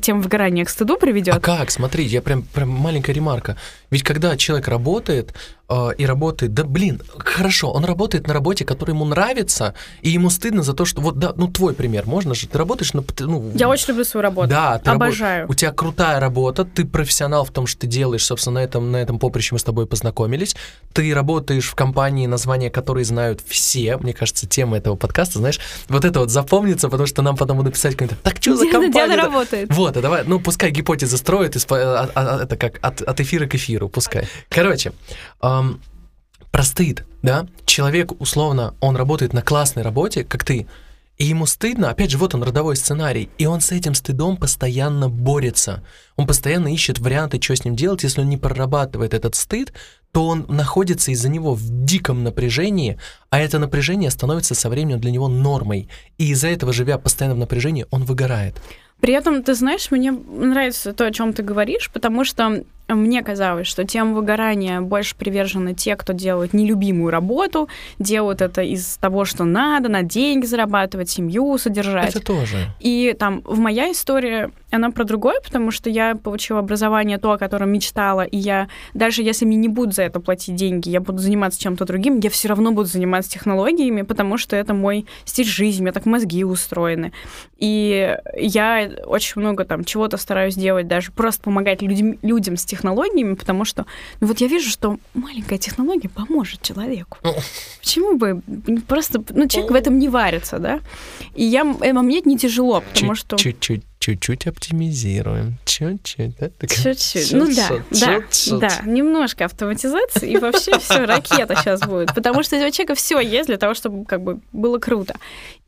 [0.00, 1.34] Тема выгорания к стыду приведет.
[1.34, 1.70] А как?
[1.70, 3.56] Смотри, я прям, прям маленькая ремарка.
[3.90, 5.34] Ведь когда человек работает,
[5.68, 10.30] э, и работает, да блин, хорошо, он работает на работе, которая ему нравится, и ему
[10.30, 13.04] стыдно за то, что вот, да, ну твой пример, можно же, ты работаешь на...
[13.20, 14.48] Ну, я очень люблю свою работу.
[14.48, 15.42] Да, ты Обожаю.
[15.42, 15.52] Рабо...
[15.52, 18.96] У тебя крутая работа, ты профессионал в том, что ты делаешь, собственно, на этом, на
[18.96, 20.56] этом поприще мы с тобой познакомились,
[20.92, 26.04] ты работаешь в компании, название которой знают все, мне кажется, тема этого подкаста, знаешь, вот
[26.04, 29.41] это вот запомнится, потому что нам потом будут писать какой-то, так что за компания?
[29.42, 29.74] Работает?
[29.74, 33.54] Вот, а давай, ну пускай гипотезы строят, а, а, это как от, от эфира к
[33.54, 34.28] эфиру, пускай.
[34.48, 34.92] Короче,
[35.42, 35.80] эм,
[36.50, 40.66] про стыд, да, человек, условно, он работает на классной работе, как ты,
[41.18, 45.08] и ему стыдно, опять же, вот он, родовой сценарий, и он с этим стыдом постоянно
[45.08, 45.84] борется.
[46.16, 48.02] Он постоянно ищет варианты, что с ним делать.
[48.02, 49.72] Если он не прорабатывает этот стыд,
[50.10, 52.98] то он находится из-за него в диком напряжении,
[53.30, 55.88] а это напряжение становится со временем для него нормой.
[56.18, 58.60] И из-за этого, живя постоянно в напряжении, он выгорает.
[59.02, 63.66] При этом, ты знаешь, мне нравится то, о чем ты говоришь, потому что мне казалось,
[63.66, 67.68] что тем выгорания больше привержены те, кто делают нелюбимую работу,
[67.98, 72.14] делают это из того, что надо, на деньги зарабатывать, семью содержать.
[72.14, 72.68] Это тоже.
[72.80, 77.38] И там в моя история, она про другое, потому что я получила образование то, о
[77.38, 81.18] котором мечтала, и я, даже если мне не будут за это платить деньги, я буду
[81.18, 85.80] заниматься чем-то другим, я все равно буду заниматься технологиями, потому что это мой стиль жизни,
[85.80, 87.12] у меня так мозги устроены.
[87.58, 93.34] И я очень много там чего-то стараюсь делать, даже просто помогать людям, людям с технологиями,
[93.34, 93.86] потому что
[94.20, 97.18] ну вот я вижу, что маленькая технология поможет человеку.
[97.80, 98.42] Почему бы
[98.88, 100.80] просто, ну человек в этом не варится, да?
[101.34, 103.36] И я, э, мне это не тяжело, потому что...
[103.36, 106.50] Чуть-чуть чуть-чуть оптимизируем, чуть-чуть, да?
[106.58, 108.22] Чуть-чуть, ну да, да,
[108.58, 113.46] да, немножко автоматизации, и вообще все, ракета сейчас будет, потому что у человека все есть
[113.46, 115.14] для того, чтобы как бы было круто.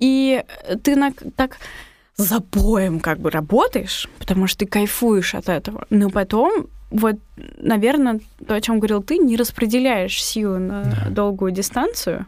[0.01, 0.43] И
[0.83, 1.59] ты на, так
[2.17, 7.17] запоем как бы работаешь, потому что ты кайфуешь от этого, но потом вот,
[7.59, 11.11] наверное, то, о чем говорил ты, не распределяешь силы на да.
[11.11, 12.27] долгую дистанцию,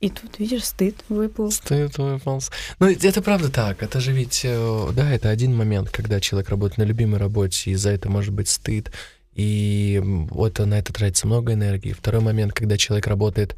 [0.00, 1.50] и тут, видишь, стыд выплыл.
[1.50, 2.40] Стыд выпал.
[2.78, 3.82] Ну, это правда так.
[3.82, 7.74] Это же ведь, э, да, это один момент, когда человек работает на любимой работе, и
[7.74, 8.92] за это может быть стыд,
[9.34, 11.92] и вот на это тратится много энергии.
[11.92, 13.56] Второй момент, когда человек работает,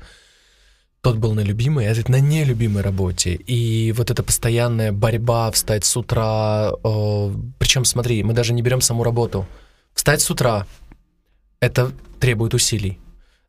[1.01, 3.35] тот был на любимой, а этот на нелюбимой работе.
[3.35, 8.83] И вот эта постоянная борьба встать с утра, э, причем смотри, мы даже не берем
[8.83, 9.47] саму работу.
[9.95, 10.67] Встать с утра,
[11.61, 12.99] это требует усилий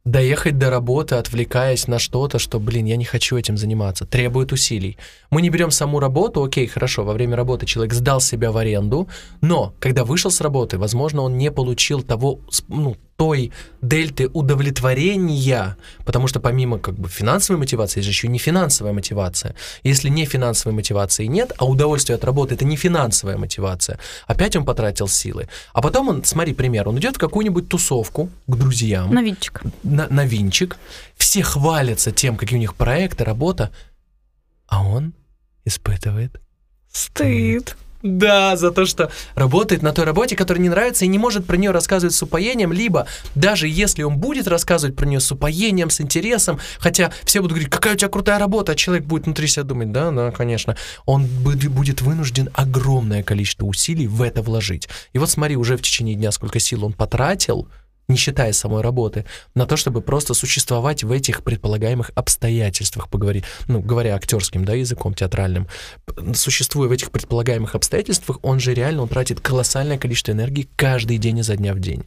[0.05, 4.97] доехать до работы, отвлекаясь на что-то, что, блин, я не хочу этим заниматься, требует усилий.
[5.29, 9.07] Мы не берем саму работу, окей, хорошо, во время работы человек сдал себя в аренду,
[9.41, 13.51] но когда вышел с работы, возможно, он не получил того, ну, той
[13.83, 19.53] дельты удовлетворения, потому что помимо как бы финансовой мотивации есть же еще не финансовая мотивация.
[19.83, 24.65] Если не финансовой мотивации нет, а удовольствие от работы это не финансовая мотивация, опять он
[24.65, 25.47] потратил силы.
[25.71, 29.13] А потом он, смотри, пример, он идет в какую-нибудь тусовку к друзьям.
[29.13, 29.61] На винчик.
[29.83, 30.77] На, на винчик.
[31.15, 33.69] Все хвалятся тем, какие у них проекты, работа,
[34.65, 35.13] а он
[35.63, 36.41] испытывает
[36.91, 37.77] стыд.
[38.03, 41.57] Да, за то, что работает на той работе, которая не нравится и не может про
[41.57, 46.01] нее рассказывать с упоением, либо даже если он будет рассказывать про нее с упоением, с
[46.01, 49.63] интересом, хотя все будут говорить, какая у тебя крутая работа, а человек будет внутри себя
[49.63, 50.75] думать, да, да, конечно,
[51.05, 54.89] он будет вынужден огромное количество усилий в это вложить.
[55.13, 57.67] И вот смотри, уже в течение дня сколько сил он потратил,
[58.07, 59.25] не считая самой работы,
[59.55, 65.13] на то, чтобы просто существовать в этих предполагаемых обстоятельствах, поговорить, ну, говоря актерским, да, языком
[65.13, 65.67] театральным,
[66.33, 71.39] существуя в этих предполагаемых обстоятельствах, он же реально он тратит колоссальное количество энергии каждый день
[71.39, 72.03] изо дня в день.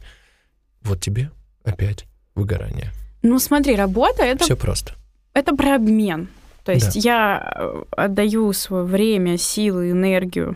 [0.81, 1.31] Вот тебе
[1.63, 2.91] опять выгорание.
[3.21, 4.43] Ну, смотри, работа это...
[4.43, 4.93] Все просто.
[5.33, 6.29] Это про обмен.
[6.63, 6.99] То есть да.
[6.99, 10.55] я э, отдаю свое время, силы, энергию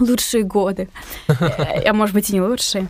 [0.00, 0.88] лучшие годы,
[1.28, 2.88] а может быть и не лучшие.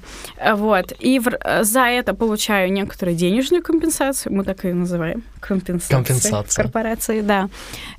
[0.55, 0.93] Вот.
[0.99, 1.31] И в,
[1.63, 5.97] за это получаю некоторую денежную компенсацию, мы так и называем, компенсация.
[5.97, 6.63] Компенсация.
[6.63, 7.49] Корпорации, да.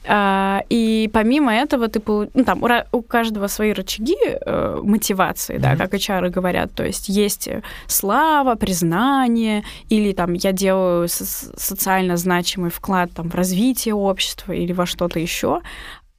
[0.05, 5.93] А, и помимо этого ты, ну, там, у каждого свои рычаги э, мотивации, да, как
[5.93, 7.49] HR говорят, то есть есть
[7.88, 14.86] слава, признание, или там я делаю социально значимый вклад там, в развитие общества или во
[14.86, 15.62] что-то еще.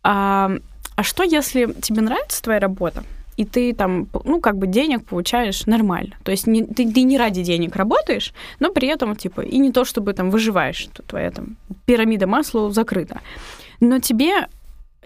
[0.02, 0.50] А,
[0.96, 3.04] а что, если тебе нравится твоя работа,
[3.36, 6.16] и ты там, ну, как бы денег получаешь нормально.
[6.24, 9.72] То есть не, ты, ты не ради денег работаешь, но при этом, типа, и не
[9.72, 13.20] то, чтобы там выживаешь, твоя там пирамида масла закрыта.
[13.80, 14.46] Но тебе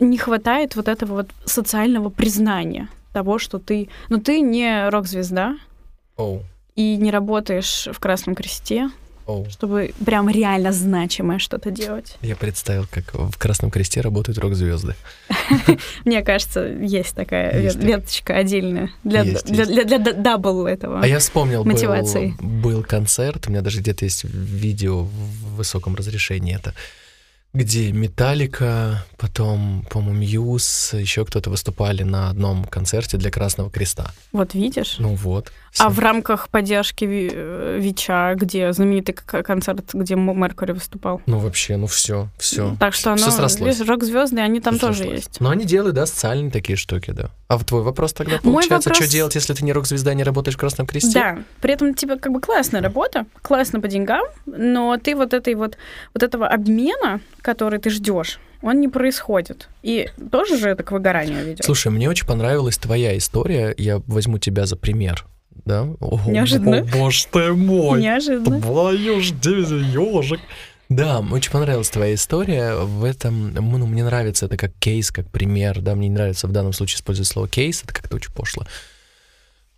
[0.01, 3.89] не хватает вот этого вот социального признания того, что ты...
[4.09, 5.57] Ну, ты не рок-звезда,
[6.17, 6.43] oh.
[6.75, 8.91] и не работаешь в Красном Кресте,
[9.27, 9.49] Oh.
[9.51, 12.17] Чтобы прям реально значимое что-то делать.
[12.21, 14.95] Я представил, как в Красном Кресте работают рок-звезды.
[16.05, 19.25] Мне кажется, есть такая веточка отдельная для
[19.99, 21.01] double этого.
[21.01, 22.35] А я вспомнил, мотивации.
[22.39, 26.75] был концерт, у меня даже где-то есть видео в высоком разрешении это
[27.55, 34.11] где Металлика, потом, по-моему, Muse, еще кто-то выступали на одном концерте для Красного Креста.
[34.33, 34.97] Вот видишь?
[34.99, 35.53] Ну вот.
[35.71, 35.85] Все.
[35.85, 41.23] А в рамках поддержки Вича, где знаменитый концерт, где Меркури выступал?
[41.27, 42.77] Ну вообще, ну все, все.
[42.79, 45.19] Так что все оно, рок-звезды, они там все тоже срослось.
[45.19, 45.41] есть.
[45.41, 47.31] Но они делают, да, социальные такие штуки, да.
[47.49, 49.07] А твой вопрос тогда получается, вопрос...
[49.07, 51.13] что делать, если ты не рок-звезда, не работаешь в Красном Кресте?
[51.13, 55.55] Да, при этом тебе как бы классная работа, классно по деньгам, но ты вот этой
[55.55, 55.77] вот,
[56.15, 59.69] вот этого обмена, который ты ждешь, он не происходит.
[59.83, 61.65] И тоже же это к выгоранию ведет.
[61.65, 63.75] Слушай, мне очень понравилась твоя история.
[63.77, 65.27] Я возьму тебя за пример
[65.65, 65.89] да?
[66.27, 66.79] Неожиданно.
[66.81, 68.03] О, боже ты мой!
[68.03, 68.61] Неожиданно.
[68.61, 70.41] Твою ж ежик.
[70.91, 72.75] Да, очень понравилась твоя история.
[72.75, 76.53] В этом, ну, мне нравится это как кейс, как пример, да, мне не нравится в
[76.53, 78.65] данном случае использовать слово кейс, это как-то очень пошло.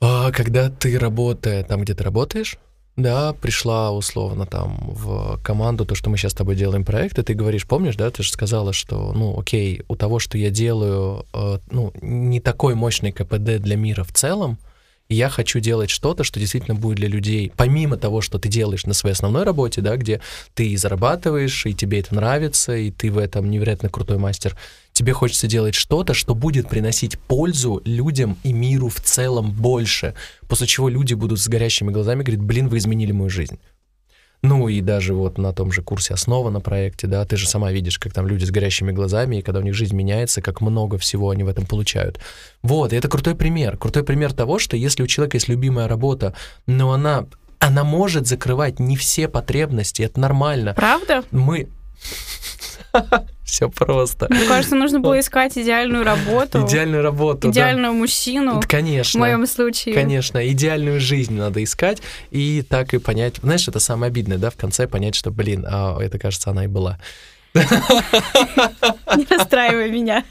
[0.00, 2.56] А, когда ты работая там, где ты работаешь,
[2.96, 7.22] да, пришла условно там в команду, то, что мы сейчас с тобой делаем проект, и
[7.22, 11.26] ты говоришь, помнишь, да, ты же сказала, что, ну, окей, у того, что я делаю,
[11.34, 14.58] э, ну, не такой мощный КПД для мира в целом,
[15.08, 18.94] я хочу делать что-то, что действительно будет для людей, помимо того, что ты делаешь на
[18.94, 20.20] своей основной работе, да, где
[20.54, 24.56] ты и зарабатываешь, и тебе это нравится, и ты в этом невероятно крутой мастер,
[24.96, 30.14] тебе хочется делать что-то, что будет приносить пользу людям и миру в целом больше,
[30.48, 33.58] после чего люди будут с горящими глазами говорить, блин, вы изменили мою жизнь.
[34.42, 37.72] Ну и даже вот на том же курсе «Основа» на проекте, да, ты же сама
[37.72, 40.98] видишь, как там люди с горящими глазами, и когда у них жизнь меняется, как много
[40.98, 42.20] всего они в этом получают.
[42.62, 43.76] Вот, и это крутой пример.
[43.76, 46.34] Крутой пример того, что если у человека есть любимая работа,
[46.66, 47.26] но она
[47.58, 50.74] она может закрывать не все потребности, это нормально.
[50.74, 51.24] Правда?
[51.30, 51.68] Мы...
[53.46, 54.26] Все просто.
[54.28, 56.66] Мне кажется, нужно было искать идеальную работу.
[56.66, 57.98] Идеальную работу, Идеального да.
[58.00, 58.60] мужчину.
[58.66, 59.18] Конечно.
[59.18, 59.94] В моем случае.
[59.94, 63.36] Конечно, идеальную жизнь надо искать и так и понять.
[63.42, 66.66] Знаешь, это самое обидное, да, в конце понять, что, блин, а это, кажется, она и
[66.66, 66.98] была.
[67.54, 70.24] Не расстраивай меня.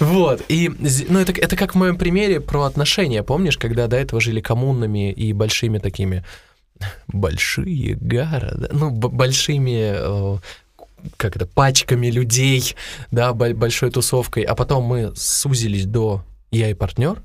[0.00, 0.70] Вот, и,
[1.08, 5.12] ну, это, это как в моем примере про отношения, помнишь, когда до этого жили коммунными
[5.12, 6.24] и большими такими
[7.06, 10.38] большие города, ну, большими э,
[11.16, 12.74] как это, пачками людей,
[13.10, 17.22] да, большой тусовкой, а потом мы сузились до я и партнер,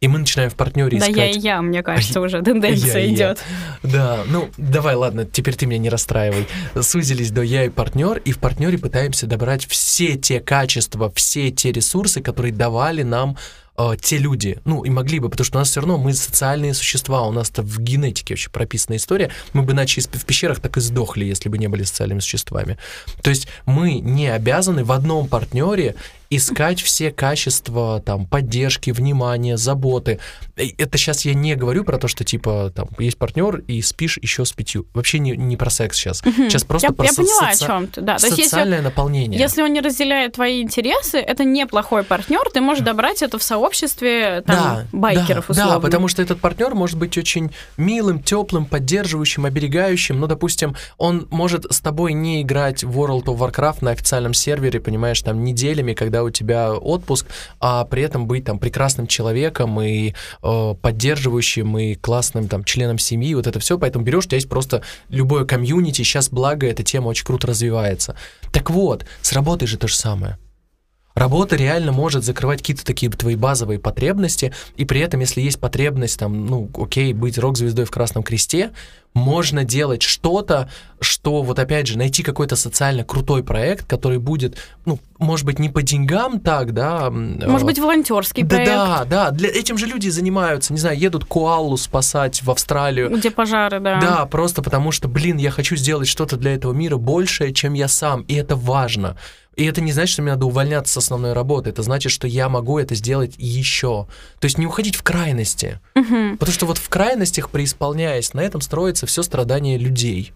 [0.00, 1.14] и мы начинаем в партнере искать...
[1.14, 3.42] Да я и я, мне кажется, уже тенденция я идет.
[3.82, 3.90] Я.
[3.90, 6.46] Да, ну давай, ладно, теперь ты меня не расстраивай.
[6.80, 11.72] Сузились до я и партнер, и в партнере пытаемся добрать все те качества, все те
[11.72, 13.36] ресурсы, которые давали нам
[13.76, 16.74] э, те люди, ну и могли бы, потому что у нас все равно мы социальные
[16.74, 20.80] существа, у нас-то в генетике вообще прописана история, мы бы иначе в пещерах так и
[20.80, 22.78] сдохли, если бы не были социальными существами.
[23.22, 25.96] То есть мы не обязаны в одном партнере
[26.36, 30.18] искать все качества там поддержки, внимания, заботы.
[30.56, 34.44] Это сейчас я не говорю про то, что типа там есть партнер и спишь еще
[34.44, 34.86] с пятью.
[34.94, 36.22] Вообще не, не про секс сейчас.
[36.22, 36.48] Угу.
[36.48, 37.64] Сейчас просто я, про я со- поняла соци...
[37.64, 38.00] о чем-то.
[38.00, 38.16] Да.
[38.16, 39.38] То социальное если, наполнение.
[39.38, 42.48] Если он не разделяет твои интересы, это неплохой партнер.
[42.52, 45.74] Ты можешь добрать это в сообществе там, да, байкеров да, условно.
[45.74, 50.18] Да, потому что этот партнер может быть очень милым, теплым, поддерживающим, оберегающим.
[50.18, 54.80] Ну, допустим, он может с тобой не играть в World of Warcraft на официальном сервере,
[54.80, 57.26] понимаешь, там неделями, когда у тебя отпуск,
[57.60, 63.34] а при этом быть там прекрасным человеком и э, поддерживающим и классным там членом семьи,
[63.34, 67.08] вот это все, поэтому берешь, у тебя есть просто любое комьюнити, сейчас благо эта тема
[67.08, 68.16] очень круто развивается.
[68.52, 70.38] Так вот, с работой же то же самое.
[71.14, 76.18] Работа реально может закрывать какие-то такие твои базовые потребности, и при этом, если есть потребность,
[76.18, 78.72] там, ну, окей, быть рок-звездой в Красном Кресте,
[79.14, 80.68] можно делать что-то,
[81.00, 85.68] что, вот опять же, найти какой-то социально крутой проект, который будет, ну, может быть, не
[85.68, 87.10] по деньгам так, да.
[87.10, 88.72] Может а, быть, волонтерский да, проект.
[88.72, 93.10] Да, да, для этим же люди занимаются, не знаю, едут коалу спасать в Австралию.
[93.16, 94.00] Где пожары, да.
[94.00, 97.86] Да, просто потому что, блин, я хочу сделать что-то для этого мира большее, чем я
[97.86, 99.16] сам, и это важно.
[99.56, 101.70] И это не значит, что мне надо увольняться с основной работы.
[101.70, 104.06] Это значит, что я могу это сделать еще.
[104.40, 105.80] То есть не уходить в крайности.
[105.94, 106.38] Угу.
[106.38, 110.32] Потому что вот в крайностях, преисполняясь, на этом строится все страдание людей.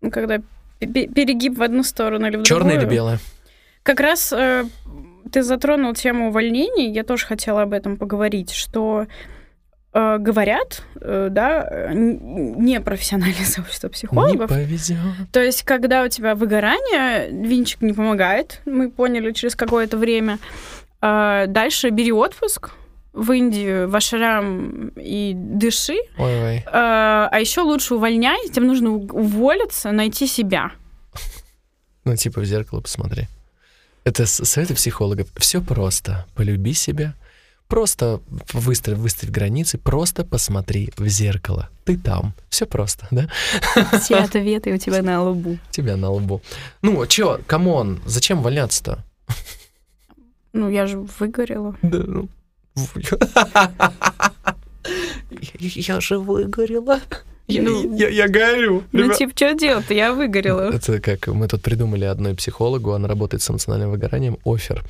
[0.00, 0.40] Ну, когда
[0.80, 2.86] перегиб в одну сторону или в Черное другую.
[2.88, 3.18] или белое?
[3.82, 4.64] Как раз э,
[5.32, 6.90] ты затронул тему увольнений.
[6.90, 9.06] Я тоже хотела об этом поговорить, что
[9.92, 14.50] э, говорят, э, да, не профессиональное сообщество психологов.
[14.50, 14.98] Не повезет.
[15.32, 20.38] То есть, когда у тебя выгорание, винчик не помогает, мы поняли через какое-то время.
[21.02, 22.70] Э, дальше бери отпуск,
[23.12, 25.98] в Индию, в ашрам и дыши.
[26.16, 26.58] Ой-ой.
[26.58, 30.72] Э, а еще лучше увольняй, тебе нужно уволиться, найти себя.
[32.04, 33.28] Ну, типа в зеркало посмотри.
[34.04, 35.28] Это советы психологов.
[35.36, 36.26] Все просто.
[36.34, 37.14] Полюби себя,
[37.70, 38.20] Просто
[38.52, 41.68] выставь, выставь границы, просто посмотри в зеркало.
[41.84, 42.34] Ты там.
[42.48, 43.28] Все просто, да?
[44.00, 45.52] Все ответы у тебя на лбу.
[45.52, 46.42] У тебя на лбу.
[46.82, 49.04] Ну, чё, come on, зачем валяться-то?
[50.52, 51.76] Ну, я же выгорела.
[51.82, 52.28] Да, ну...
[55.60, 57.00] Я же выгорела.
[57.46, 58.84] Я, ну, я, я горю.
[58.92, 59.18] Ну, ребят.
[59.18, 59.92] типа, что делать-то?
[59.92, 60.72] Я выгорела.
[60.72, 64.84] Это как мы тут придумали одной психологу, она работает с эмоциональным выгоранием, оффер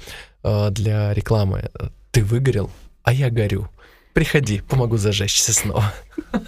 [0.45, 1.71] э, для рекламы
[2.11, 2.71] ты выгорел,
[3.03, 3.69] а я горю.
[4.13, 5.93] Приходи, помогу зажечься снова.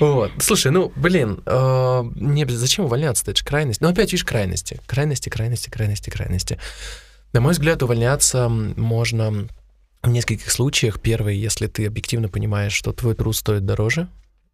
[0.00, 0.32] Вот.
[0.40, 3.22] Слушай, ну, блин, э, не, зачем увольняться?
[3.22, 3.80] Это же крайность.
[3.80, 4.80] Ну, опять, видишь, крайности.
[4.86, 6.58] Крайности, крайности, крайности, крайности.
[7.32, 9.48] На мой взгляд, увольняться можно
[10.02, 11.00] в нескольких случаях.
[11.00, 14.08] Первый, если ты объективно понимаешь, что твой труд стоит дороже,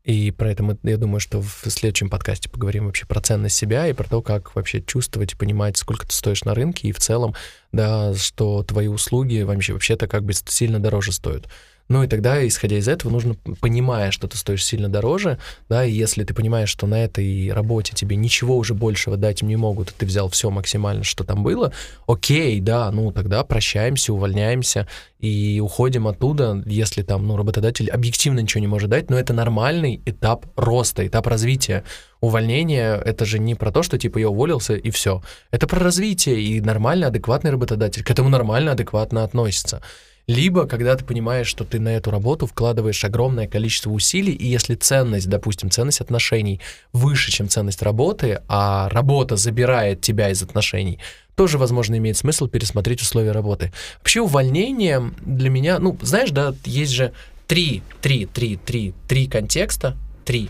[0.05, 3.89] И про это мы, я думаю, что в следующем подкасте поговорим вообще про ценность себя
[3.89, 6.99] и про то, как вообще чувствовать и понимать, сколько ты стоишь на рынке, и в
[6.99, 7.35] целом,
[7.72, 11.49] да, что твои услуги вообще вообще-то как бы сильно дороже стоят.
[11.89, 15.93] Ну и тогда, исходя из этого, нужно, понимая, что ты стоишь сильно дороже, да, и
[15.93, 19.95] если ты понимаешь, что на этой работе тебе ничего уже большего дать не могут, и
[19.99, 21.72] ты взял все максимально, что там было,
[22.07, 24.89] окей, да, ну тогда прощаемся, увольняемся
[25.20, 30.01] и уходим оттуда, если там, ну, работодатель объективно ничего не может дать, но это нормальный
[30.07, 31.85] этап роста, этап развития.
[32.20, 35.22] Увольнение— это же не про то, что типа я уволился и все.
[35.51, 39.82] Это про развитие, и нормальный, адекватный работодатель к этому нормально, адекватно относится.
[40.27, 44.75] Либо, когда ты понимаешь, что ты на эту работу вкладываешь огромное количество усилий, и если
[44.75, 46.61] ценность, допустим, ценность отношений
[46.93, 50.99] выше, чем ценность работы, а работа забирает тебя из отношений,
[51.35, 53.72] тоже, возможно, имеет смысл пересмотреть условия работы.
[53.99, 57.12] Вообще увольнение для меня, ну, знаешь, да, есть же
[57.47, 60.49] три, три, три, три, три контекста, три,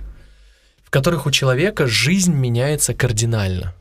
[0.84, 3.74] в которых у человека жизнь меняется кардинально.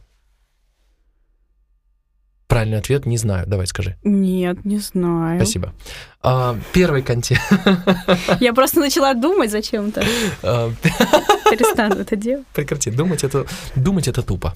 [2.48, 3.48] Правильный ответ не знаю.
[3.48, 3.96] Давай скажи.
[4.04, 5.39] Нет, не знаю.
[5.39, 5.74] Спасибо.
[6.22, 7.44] А, первый контекст.
[8.39, 10.04] Я просто начала думать зачем-то.
[10.44, 10.72] А,
[11.50, 12.46] Перестану это делать.
[12.54, 12.91] Прекрати.
[12.91, 14.54] Думать это, думать это тупо.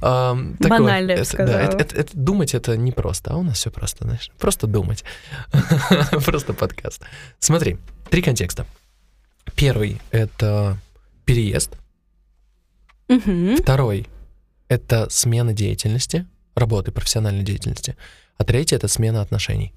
[0.00, 3.56] А, Банально, я это, да, это, это, это, Думать это не просто, а у нас
[3.56, 4.30] все просто, знаешь.
[4.38, 5.04] Просто думать.
[6.24, 7.02] просто подкаст.
[7.38, 7.78] Смотри,
[8.10, 8.66] три контекста.
[9.54, 10.76] Первый— это
[11.24, 11.76] переезд.
[13.08, 13.56] Угу.
[13.58, 14.06] Второй—
[14.68, 17.96] это смена деятельности работы, профессиональной деятельности.
[18.36, 19.72] А третье— это смена отношений.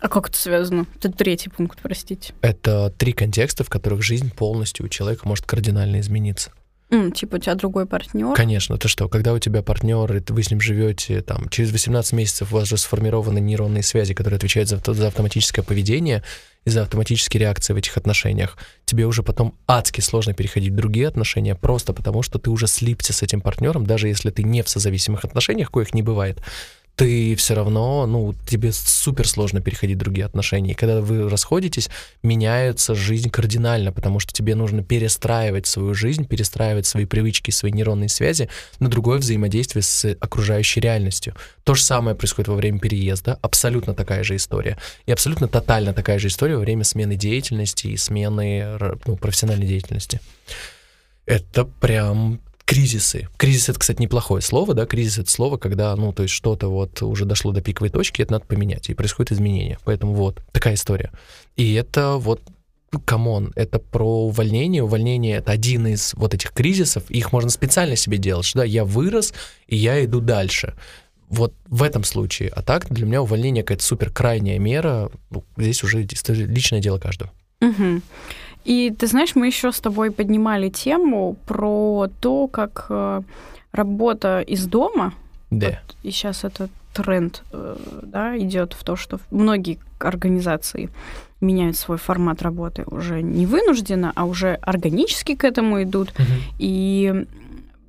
[0.00, 0.86] А как это связано?
[0.96, 2.34] Это третий пункт, простите.
[2.42, 6.52] Это три контекста, в которых жизнь полностью у человека может кардинально измениться.
[6.94, 8.34] Mm, типа у тебя другой партнер?
[8.34, 12.12] Конечно, ты что, когда у тебя партнер, и вы с ним живете, там, через 18
[12.12, 16.22] месяцев у вас же сформированы нейронные связи, которые отвечают за, за автоматическое поведение
[16.64, 18.56] и за автоматические реакции в этих отношениях.
[18.84, 23.12] Тебе уже потом адски сложно переходить в другие отношения, просто потому что ты уже слипся
[23.12, 26.40] с этим партнером, даже если ты не в созависимых отношениях, коих не бывает
[26.96, 30.72] ты все равно, ну, тебе супер сложно переходить в другие отношения.
[30.72, 31.90] И когда вы расходитесь,
[32.22, 38.08] меняется жизнь кардинально, потому что тебе нужно перестраивать свою жизнь, перестраивать свои привычки, свои нейронные
[38.08, 41.34] связи на другое взаимодействие с окружающей реальностью.
[41.64, 44.78] То же самое происходит во время переезда, абсолютно такая же история.
[45.06, 50.20] И абсолютно тотально такая же история во время смены деятельности и смены ну, профессиональной деятельности.
[51.26, 53.28] Это прям кризисы.
[53.36, 57.02] Кризис это, кстати, неплохое слово, да, кризис это слово, когда, ну, то есть что-то вот
[57.02, 59.78] уже дошло до пиковой точки, это надо поменять, и происходит изменение.
[59.84, 61.12] Поэтому вот такая история.
[61.56, 62.40] И это вот
[63.04, 64.82] come on, это про увольнение.
[64.82, 68.84] Увольнение— это один из вот этих кризисов, их можно специально себе делать, что да, я
[68.84, 69.34] вырос,
[69.66, 70.74] и я иду дальше.
[71.28, 72.50] Вот в этом случае.
[72.50, 75.10] А так для меня увольнение какая-то супер крайняя мера.
[75.30, 77.32] Ну, здесь уже личное дело каждого.
[77.60, 78.02] Угу.
[78.64, 83.22] И ты знаешь, мы еще с тобой поднимали тему про то, как э,
[83.72, 85.12] работа из дома,
[85.50, 85.68] да.
[85.68, 90.90] вот, и сейчас этот тренд э, да, идет в то, что многие организации
[91.40, 96.10] меняют свой формат работы уже не вынужденно, а уже органически к этому идут.
[96.10, 96.26] Угу.
[96.58, 97.26] И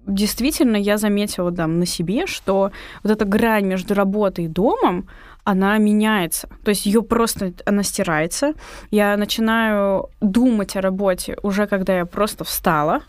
[0.08, 2.72] действительно я заметила да, на себе, что
[3.04, 5.08] вот эта грань между работой и домом,
[5.46, 6.50] она меняется.
[6.64, 8.54] То есть ее просто, она стирается.
[8.92, 13.04] Я начинаю думать о работе уже когда я просто встала,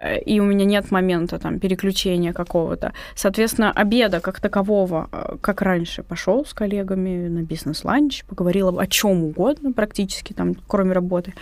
[0.00, 2.92] э, и у меня нет момента там переключения какого-то.
[3.16, 9.24] Соответственно, обеда как такового, э, как раньше, пошел с коллегами на бизнес-ланч, поговорил о чем
[9.24, 11.34] угодно практически, там, кроме работы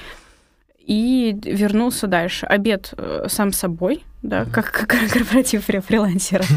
[0.86, 2.46] и вернулся дальше.
[2.46, 6.44] Обед э, сам собой, да, как, как корпоратив фрилансера.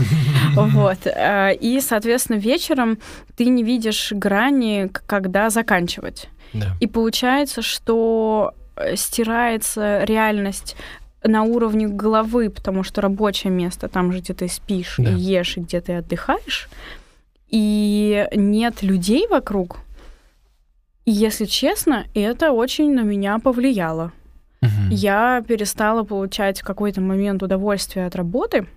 [0.55, 1.05] Вот.
[1.05, 2.97] Э, и, соответственно, вечером
[3.36, 6.30] ты не видишь грани, когда заканчивать.
[6.53, 6.78] Да.
[6.80, 10.78] И получается, что э, стирается реальность
[11.24, 15.11] на уровне головы, потому что рабочее место, там же, где ты спишь да.
[15.11, 16.70] и ешь, и где ты отдыхаешь,
[17.49, 19.80] и нет людей вокруг,
[21.05, 24.11] и если честно, это очень на меня повлияло.
[24.66, 24.95] Угу.
[24.95, 28.68] Я перестала получать в какой-то момент удовольствие от работы,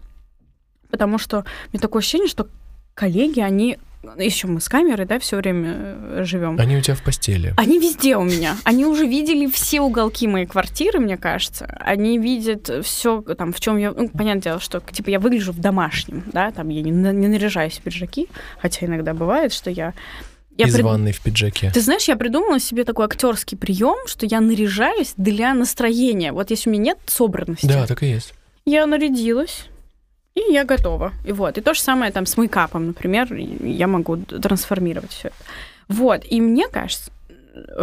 [0.91, 2.49] потому что мне такое ощущение, что
[2.95, 3.79] коллеги, они
[4.17, 6.57] еще мы с камерой, да, все время э, живем.
[6.59, 7.53] Они у тебя в постели.
[7.57, 8.57] Они везде у меня.
[8.65, 11.67] Они уже видели все уголки моей квартиры, мне кажется.
[11.81, 13.93] Они видят все, там, в чем я.
[13.93, 17.79] Ну, понятное дело, что типа я выгляжу в домашнем, да, там я не, не наряжаюсь
[17.79, 18.29] в пиджаки,
[18.61, 19.95] хотя иногда бывает, что я
[20.59, 20.85] я Из прид...
[20.85, 21.71] ванной в пиджаке.
[21.73, 26.33] Ты знаешь, я придумала себе такой актерский прием, что я наряжаюсь для настроения.
[26.33, 27.65] Вот если у меня нет собранности.
[27.67, 28.35] Да, так и есть.
[28.67, 29.67] Я нарядилась,
[30.35, 31.13] и я готова.
[31.25, 31.57] И вот.
[31.57, 35.37] И то же самое там с мейкапом, например, я могу трансформировать все это.
[35.89, 36.23] Вот.
[36.29, 37.11] И мне кажется,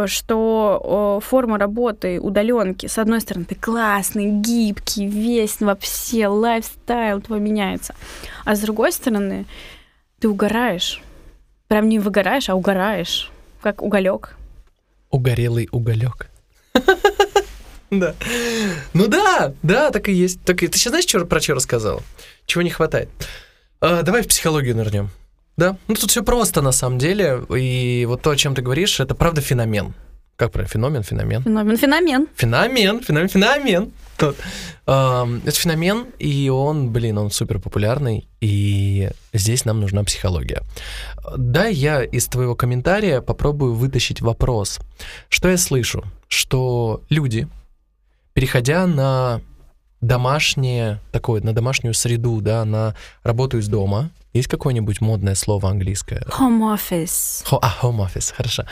[0.05, 7.95] что форма работы удаленки, с одной стороны, ты классный, гибкий, весь вообще, лайфстайл твой меняется.
[8.43, 9.45] А с другой стороны,
[10.19, 11.01] ты угораешь.
[11.67, 14.35] Прям не выгораешь, а угораешь, как уголек.
[15.09, 16.29] Угорелый уголек.
[17.91, 18.15] Да.
[18.93, 20.41] Ну да, да, так и есть.
[20.41, 20.67] Так и...
[20.67, 22.01] Ты сейчас знаешь, что, про что рассказал?
[22.45, 23.09] Чего не хватает?
[23.79, 25.11] А, давай в психологию нырнем.
[25.55, 25.77] Да?
[25.87, 27.41] Ну тут все просто на самом деле.
[27.55, 29.93] И вот то, о чем ты говоришь, это правда феномен.
[30.35, 30.71] Как правильно?
[30.71, 31.43] Феномен, феномен.
[31.43, 32.27] Феномен, феномен.
[32.35, 33.91] Феномен, феномен, феномен.
[34.17, 34.35] Это
[35.51, 40.61] феномен, и он, блин, он супер популярный, и здесь нам нужна психология.
[41.37, 44.79] Да, я из твоего комментария попробую вытащить вопрос.
[45.29, 46.03] Что я слышу?
[46.27, 47.47] Что люди,
[48.33, 49.41] переходя на
[50.01, 56.21] домашнее, такое, на домашнюю среду, да, на работу из дома, есть какое-нибудь модное слово английское?
[56.39, 57.45] Home office.
[57.49, 58.65] Ho, а, home office, хорошо.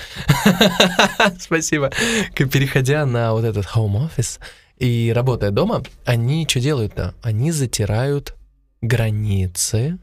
[1.40, 1.90] Спасибо.
[2.36, 4.40] Переходя на вот этот home office
[4.78, 7.16] и работая дома, они что делают-то?
[7.22, 8.36] Они затирают
[8.82, 10.00] границы,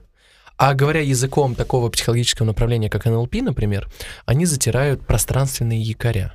[0.56, 3.88] а говоря языком такого психологического направления, как НЛП, например,
[4.24, 6.34] они затирают пространственные якоря.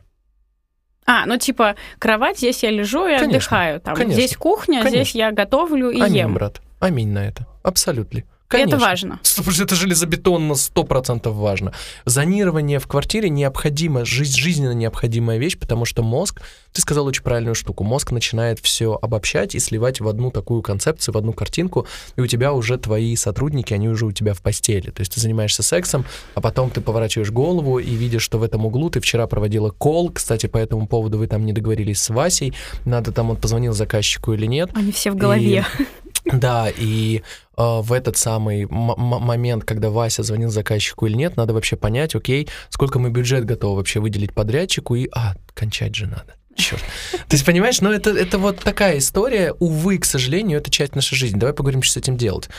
[1.07, 3.81] А, ну типа кровать, здесь я лежу и конечно, отдыхаю.
[3.81, 5.03] Там, конечно, здесь кухня, конечно.
[5.03, 6.33] здесь я готовлю и Аминь, ем.
[6.35, 6.61] брат.
[6.79, 7.47] Аминь на это.
[7.63, 8.23] Абсолютно.
[8.47, 8.75] Конечно.
[8.75, 9.19] Это важно.
[9.59, 11.73] Это железобетонно 100% важно.
[12.05, 16.41] Зонирование в квартире необходимо, жизнь, жизненно необходимая вещь, потому что мозг,
[16.71, 21.15] ты сказал очень правильную штуку, мозг начинает все обобщать и сливать в одну такую концепцию,
[21.15, 24.91] в одну картинку, и у тебя уже твои сотрудники, они уже у тебя в постели.
[24.91, 28.65] То есть ты занимаешься сексом, а потом ты поворачиваешь голову и видишь, что в этом
[28.65, 32.53] углу ты вчера проводила кол, кстати, по этому поводу вы там не договорились с Васей,
[32.85, 34.69] надо там он позвонил заказчику или нет.
[34.75, 35.65] Они все в голове.
[35.79, 37.21] И да, и
[37.57, 42.47] э, в этот самый момент, когда Вася звонил заказчику или нет, надо вообще понять, окей,
[42.69, 46.35] сколько мы бюджет готовы вообще выделить подрядчику, и, а, кончать же надо.
[46.55, 46.81] Черт.
[47.11, 51.15] То есть, понимаешь, но это, это вот такая история, увы, к сожалению, это часть нашей
[51.15, 51.37] жизни.
[51.37, 52.49] Давай поговорим, что с этим делать.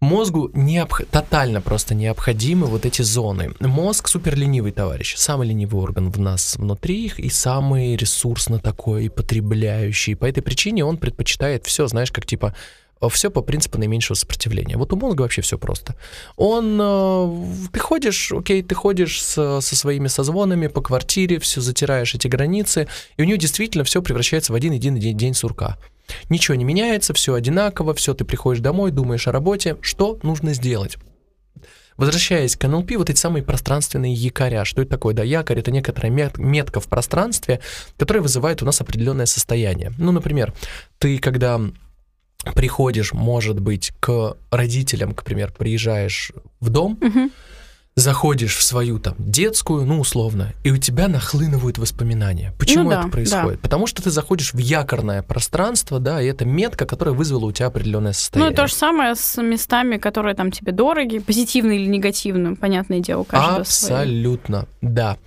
[0.00, 1.02] Мозгу необх...
[1.10, 3.52] тотально просто необходимы вот эти зоны.
[3.60, 9.06] Мозг супер ленивый товарищ, самый ленивый орган в нас внутри их и самый ресурсно такой,
[9.06, 10.16] и потребляющий.
[10.16, 12.54] По этой причине он предпочитает все, знаешь, как типа
[13.08, 14.76] все по принципу наименьшего сопротивления.
[14.76, 15.96] Вот у мозга вообще все просто.
[16.36, 22.14] Он, э, ты ходишь, окей, ты ходишь со, со своими созвонами по квартире, все затираешь
[22.14, 25.78] эти границы, и у него действительно все превращается в один единый день, день сурка.
[26.28, 30.98] Ничего не меняется, все одинаково, все, ты приходишь домой, думаешь о работе, что нужно сделать?
[31.96, 34.64] Возвращаясь к НЛП, вот эти самые пространственные якоря.
[34.64, 35.12] Что это такое?
[35.12, 37.60] Да, якорь— это некоторая метка в пространстве,
[37.98, 39.92] которая вызывает у нас определенное состояние.
[39.98, 40.54] Ну, например,
[40.98, 41.60] ты когда
[42.54, 47.30] приходишь, может быть, к родителям, к примеру, приезжаешь в дом, угу.
[47.96, 52.54] заходишь в свою там детскую, ну, условно, и у тебя нахлынывают воспоминания.
[52.58, 53.56] Почему ну, да, это происходит?
[53.56, 53.62] Да.
[53.62, 57.66] Потому что ты заходишь в якорное пространство, да, и это метка, которая вызвала у тебя
[57.66, 58.50] определенное состояние.
[58.50, 63.00] Ну, и то же самое с местами, которые там тебе дороги, позитивно или негативно, понятное
[63.00, 64.92] дело, каждого Абсолютно, свои.
[64.92, 65.18] да.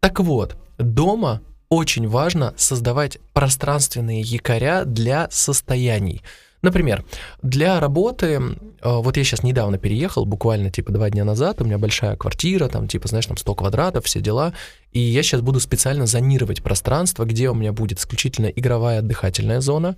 [0.00, 6.22] Так вот, дома очень важно создавать пространственные якоря для состояний.
[6.62, 7.04] Например,
[7.42, 8.38] для работы, э,
[8.82, 12.86] вот я сейчас недавно переехал, буквально типа два дня назад, у меня большая квартира, там
[12.86, 14.54] типа, знаешь, там 100 квадратов, все дела,
[14.92, 19.96] и я сейчас буду специально зонировать пространство, где у меня будет исключительно игровая отдыхательная зона,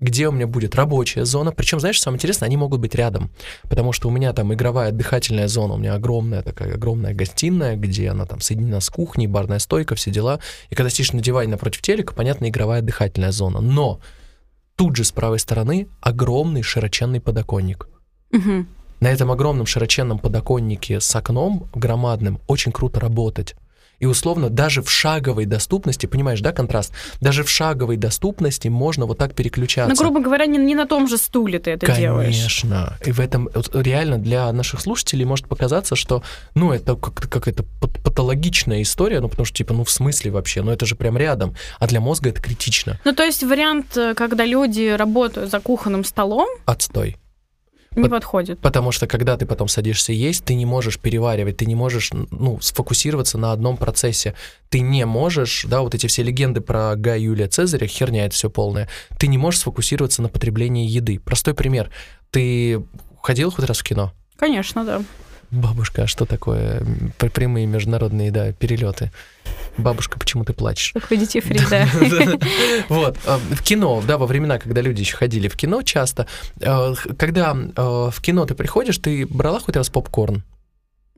[0.00, 1.52] где у меня будет рабочая зона.
[1.52, 3.30] Причем, знаешь, самое интересное, они могут быть рядом,
[3.68, 8.08] потому что у меня там игровая отдыхательная зона, у меня огромная такая огромная гостиная, где
[8.08, 10.40] она там соединена с кухней, барная стойка, все дела.
[10.70, 13.60] И когда сидишь на диване напротив телека, понятно, игровая отдыхательная зона.
[13.60, 14.00] Но
[14.76, 17.88] тут же с правой стороны огромный широченный подоконник.
[18.32, 18.66] Угу.
[19.00, 23.56] На этом огромном широченном подоконнике с окном громадным очень круто работать.
[23.98, 26.92] И условно даже в шаговой доступности, понимаешь, да, контраст?
[27.20, 29.94] Даже в шаговой доступности можно вот так переключаться.
[29.94, 32.02] Ну, грубо говоря, не, не на том же стуле ты это Конечно.
[32.02, 32.36] делаешь.
[32.36, 32.96] Конечно.
[33.04, 36.22] И в этом реально для наших слушателей может показаться, что,
[36.54, 37.64] ну, это как, как это
[38.04, 40.62] патологичная история, ну, потому что, типа, ну, в смысле вообще?
[40.62, 41.54] Ну, это же прям рядом.
[41.78, 43.00] А для мозга это критично.
[43.04, 46.48] Ну, то есть вариант, э, когда люди работают за кухонным столом...
[46.66, 47.16] Отстой.
[47.96, 48.60] Не подходит.
[48.60, 52.60] Потому что когда ты потом садишься есть, ты не можешь переваривать, ты не можешь ну,
[52.60, 54.34] сфокусироваться на одном процессе.
[54.68, 58.50] Ты не можешь, да, вот эти все легенды про Гая Юлия Цезаря, херня это все
[58.50, 58.88] полная.
[59.18, 61.18] Ты не можешь сфокусироваться на потреблении еды.
[61.18, 61.90] Простой пример.
[62.30, 62.82] Ты
[63.22, 64.12] ходил хоть раз в кино?
[64.36, 65.02] Конечно, да.
[65.50, 66.82] Бабушка, а что такое
[67.18, 69.12] прямые международные, да, перелеты?
[69.78, 70.92] Бабушка, почему ты плачешь?
[70.92, 71.86] Такой детифрик, да.
[72.88, 73.18] Вот.
[73.26, 76.26] А, в кино, да, во времена, когда люди еще ходили в кино часто,
[76.62, 80.42] а, когда а, в кино ты приходишь, ты брала хоть раз попкорн?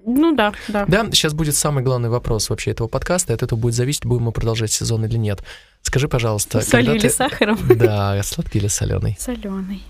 [0.05, 0.87] Ну да, да.
[0.87, 3.35] Да, сейчас будет самый главный вопрос вообще этого подкаста.
[3.35, 5.43] От этого будет зависеть, будем мы продолжать сезон или нет.
[5.83, 7.59] Скажи, пожалуйста, Солью когда или ты- сахаром?
[7.77, 9.17] Да, сладкий или соленый.
[9.21, 9.83] Соленый.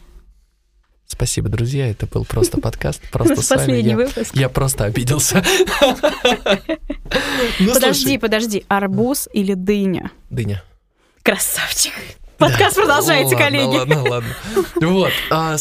[1.11, 1.91] Спасибо, друзья.
[1.91, 3.01] Это был просто подкаст.
[3.11, 3.97] Просто с вами я.
[3.97, 4.35] выпуск.
[4.35, 5.43] Я просто обиделся.
[7.61, 8.65] Ну, Подожди, подожди.
[8.69, 10.11] Арбуз или дыня?
[10.29, 10.63] Дыня.
[11.23, 11.93] Красавчик.
[12.37, 13.77] Подкаст продолжается, коллеги.
[13.77, 14.35] Ладно, ладно.
[14.77, 15.13] Вот.
[15.31, 15.57] а,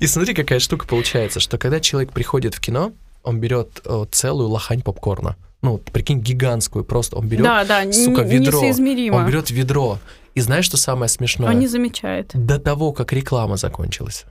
[0.00, 2.92] И смотри, какая штука получается, что когда человек приходит в кино,
[3.24, 5.36] он берет э, целую лохань попкорна.
[5.62, 7.16] Ну, прикинь, гигантскую просто.
[7.16, 8.60] Он берет, Да, да, сука, ведро.
[8.60, 9.98] он берет ведро.
[10.34, 11.50] И знаешь, что самое смешное?
[11.50, 12.30] Он не замечает.
[12.34, 14.26] До того, как реклама закончилась.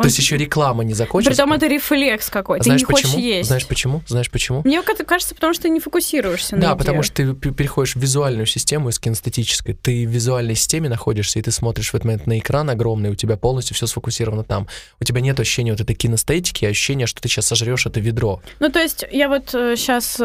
[0.00, 1.36] Он- То есть еще реклама не закончилась.
[1.36, 2.64] Притом это рефлекс какой-то.
[2.64, 3.12] Ты Знаешь не почему?
[3.12, 3.48] хочешь есть.
[3.48, 4.02] Знаешь почему?
[4.06, 4.62] Знаешь почему?
[4.64, 6.78] Мне кажется, потому что ты не фокусируешься на Да, еде.
[6.78, 9.74] потому что ты переходишь в визуальную систему из кинестетической.
[9.74, 13.14] Ты в визуальной системе находишься, и ты смотришь в этот момент на экран огромный, у
[13.14, 14.66] тебя полностью все сфокусировано там.
[15.00, 18.40] У тебя нет ощущения вот этой кинестетики, ощущения, что ты сейчас сожрешь это ведро.
[18.58, 20.18] Ну, то есть я вот сейчас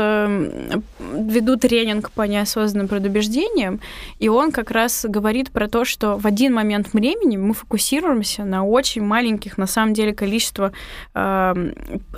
[0.99, 3.79] веду тренинг по неосознанным предубеждениям,
[4.19, 8.63] и он как раз говорит про то, что в один момент времени мы фокусируемся на
[8.65, 10.71] очень маленьких, на самом деле, количество
[11.13, 11.73] эм,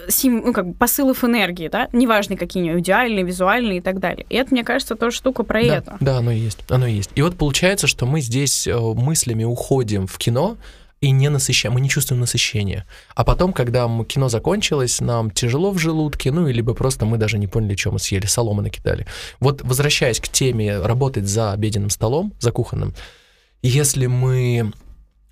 [0.08, 4.26] сим- ну, как бы посылов энергии, да, неважно, какие они, аудиальные, визуальные и так далее.
[4.30, 5.98] И это, мне кажется, тоже штука про да, это.
[6.00, 6.60] да, оно и есть.
[6.70, 7.12] Оно и есть.
[7.16, 10.58] И вот получается, что мы здесь э, мыслями уходим в кино,
[11.00, 12.86] и не насыщаем, мы не чувствуем насыщения.
[13.14, 17.48] А потом, когда кино закончилось, нам тяжело в желудке, ну, либо просто мы даже не
[17.48, 19.06] поняли, что мы съели, соломы накидали.
[19.40, 22.94] Вот возвращаясь к теме работать за обеденным столом, за кухонным,
[23.62, 24.72] если мы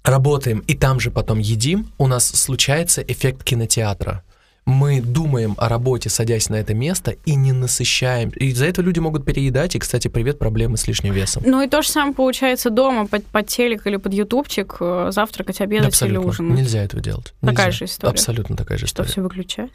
[0.06, 4.24] работаем и там же потом едим, у нас случается эффект кинотеатра.
[4.66, 8.30] Мы думаем о работе, садясь на это место, и не насыщаем.
[8.32, 9.76] И из-за этого люди могут переедать.
[9.76, 11.44] И, кстати, привет, проблемы с лишним весом.
[11.46, 15.62] Ну и то же самое получается дома, под, под телек или под ютубчик, э, завтракать,
[15.62, 16.20] обедать Абсолютно.
[16.20, 16.58] или ужинать.
[16.58, 17.36] Нельзя этого делать.
[17.42, 17.78] Такая Нельзя.
[17.78, 18.12] же история.
[18.12, 19.10] Абсолютно такая же Что, история.
[19.12, 19.72] все выключать?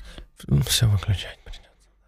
[0.67, 1.39] Все выключать.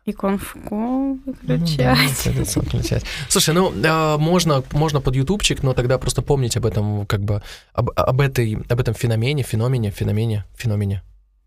[0.05, 2.57] И конфку Ну да, выключать.
[2.57, 3.05] выключать.
[3.29, 7.43] Слушай, ну а, можно, можно под ютубчик, но тогда просто помнить об этом, как бы
[7.73, 11.03] об, об этой, об этом феномене, феномене, феномене, феномене,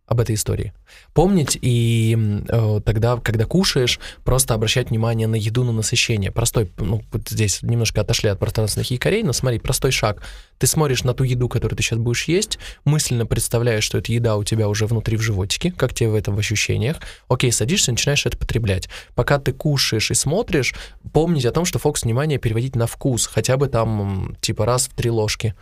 [0.07, 0.71] об этой истории.
[1.13, 2.15] Помнить и
[2.47, 6.31] э, тогда, когда кушаешь, просто обращать внимание на еду, на насыщение.
[6.31, 10.21] Простой, ну, вот здесь немножко отошли от пространственных якорей, но смотри, простой шаг.
[10.59, 14.37] Ты смотришь на ту еду, которую ты сейчас будешь есть, мысленно представляешь, что эта еда
[14.37, 16.97] у тебя уже внутри в животике, как тебе в этом в ощущениях.
[17.27, 18.87] Окей, садишься, начинаешь это потреблять.
[19.15, 20.75] Пока ты кушаешь и смотришь,
[21.13, 24.93] помнить о том, что фокус внимания переводить на вкус, хотя бы там типа раз в
[24.93, 25.55] три ложки.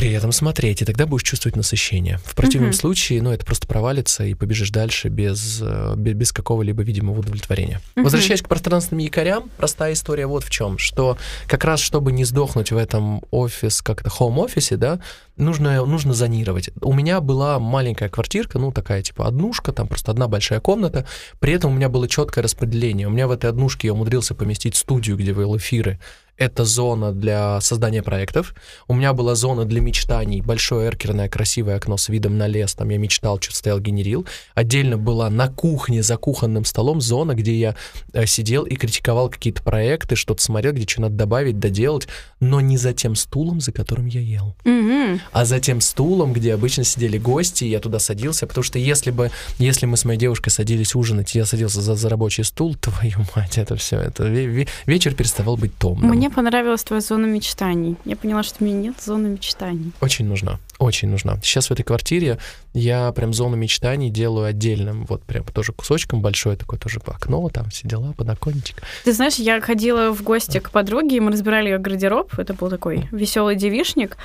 [0.00, 2.18] При этом смотреть, и тогда будешь чувствовать насыщение.
[2.24, 2.78] В противном Мгм.
[2.78, 7.82] случае, ну, это просто провалится, и побежишь дальше без, э, бе- без какого-либо видимого удовлетворения.
[7.96, 8.04] Мгм.
[8.04, 12.72] Возвращаясь к пространственным якорям, простая история вот в чем, что как раз чтобы не сдохнуть
[12.72, 15.00] в этом офис, как-то хоум-офисе, да,
[15.40, 16.70] нужно, нужно зонировать.
[16.80, 21.06] У меня была маленькая квартирка, ну, такая типа однушка, там просто одна большая комната,
[21.38, 23.08] при этом у меня было четкое распределение.
[23.08, 25.98] У меня в этой однушке я умудрился поместить студию, где вел эфиры.
[26.40, 28.54] Это зона для создания проектов.
[28.88, 32.88] У меня была зона для мечтаний, большое эркерное красивое окно с видом на лес, там
[32.88, 34.26] я мечтал, что-то стоял, генерил.
[34.54, 37.76] Отдельно была на кухне за кухонным столом зона, где я
[38.14, 42.08] э, сидел и критиковал какие-то проекты, что-то смотрел, где что надо добавить, доделать,
[42.40, 45.20] но не за тем стулом, за которым я ел Мгм.
[45.32, 49.30] А за тем стулом, где обычно сидели гости, я туда садился, потому что если бы,
[49.58, 53.58] если мы с моей девушкой садились ужинать, я садился за, за рабочий стул, твою мать,
[53.58, 56.10] это все, это ве- ве- вечер переставал быть томным.
[56.10, 57.96] Мне понравилась твоя зона мечтаний.
[58.04, 59.92] Я поняла, что у меня нет зоны мечтаний.
[60.00, 61.38] Очень нужна, очень нужна.
[61.42, 62.38] Сейчас в этой квартире
[62.74, 67.70] я прям зону мечтаний делаю отдельным, вот прям тоже кусочком большое такое тоже окно, там
[67.70, 68.82] все дела, подоконничек.
[69.04, 72.38] Ты знаешь, я ходила в гости к подруге, и мы разбирали ее гардероб.
[72.38, 74.16] Это был такой веселый девишник.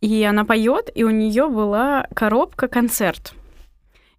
[0.00, 3.34] И она поет, и у нее была коробка-концерт.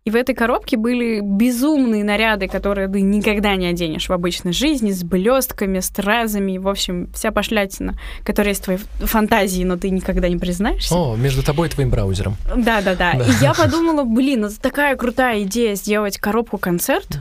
[0.06, 4.92] И в этой коробке были безумные наряды, которые ты никогда не оденешь в обычной жизни,
[4.92, 10.28] с блестками, стразами, в общем, вся пошлятина, которая есть в твоей фантазии, но ты никогда
[10.28, 10.96] не признаешься.
[10.96, 12.38] О, между тобой и твоим браузером.
[12.48, 13.14] Да, да, да.
[13.14, 13.24] Да.
[13.24, 17.20] И я подумала, блин, это такая крутая идея сделать коробку-концерт,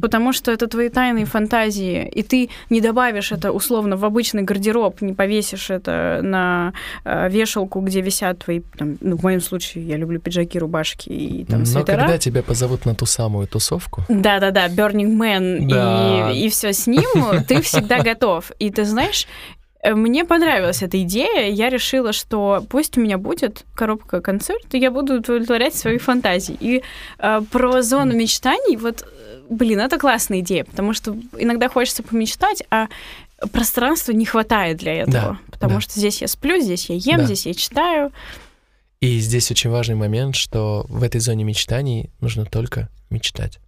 [0.00, 5.00] потому что это твои тайные фантазии, и ты не добавишь это условно в обычный гардероб,
[5.02, 6.72] не повесишь это на
[7.04, 11.44] э, вешалку, где висят твои, там, ну, в моем случае, я люблю пиджаки, рубашки и
[11.44, 11.98] там Но свитера.
[11.98, 16.30] когда тебя позовут на ту самую тусовку, Да-да-да, Burning Man Да.
[16.32, 17.06] и, и все с ним,
[17.46, 18.52] ты всегда готов.
[18.58, 19.26] И ты знаешь,
[19.82, 21.50] э, мне понравилась эта идея.
[21.50, 26.56] Я решила, что пусть у меня будет коробка концерт, и я буду удовлетворять свои фантазии.
[26.60, 26.82] И
[27.18, 29.04] э, про зону мечтаний, вот,
[29.50, 32.88] блин, это классная идея, потому что иногда хочется помечтать, а
[33.52, 35.12] пространства не хватает для этого.
[35.12, 35.80] Да, потому да.
[35.80, 37.24] что здесь я сплю, здесь я ем, Да.
[37.26, 38.12] здесь я читаю.
[39.00, 43.58] И здесь очень важный момент, что в этой зоне мечтаний нужно только мечтать.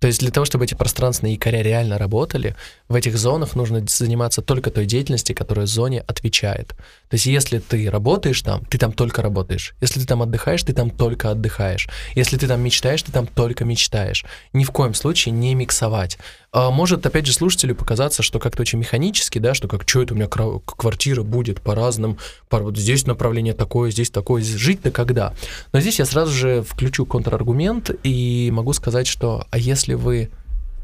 [0.00, 2.56] То есть для того, чтобы эти пространственные якоря реально работали,
[2.88, 6.68] в этих зонах нужно заниматься только той деятельностью, которая зоне отвечает.
[6.68, 9.74] То есть если ты работаешь там, ты там только работаешь.
[9.82, 11.88] Если ты там отдыхаешь, ты там только отдыхаешь.
[12.14, 14.24] Если ты там мечтаешь, ты там только мечтаешь.
[14.54, 16.18] Ни в коем случае не миксовать.
[16.52, 20.14] А может, опять же, слушателю показаться, что как-то очень механически, да, что как, что это
[20.14, 25.32] у меня квартира будет по разным, по, вот здесь направление такое, здесь такое, жить-то когда?
[25.72, 30.30] Но здесь я сразу же включу контраргумент и могу сказать, что а если вы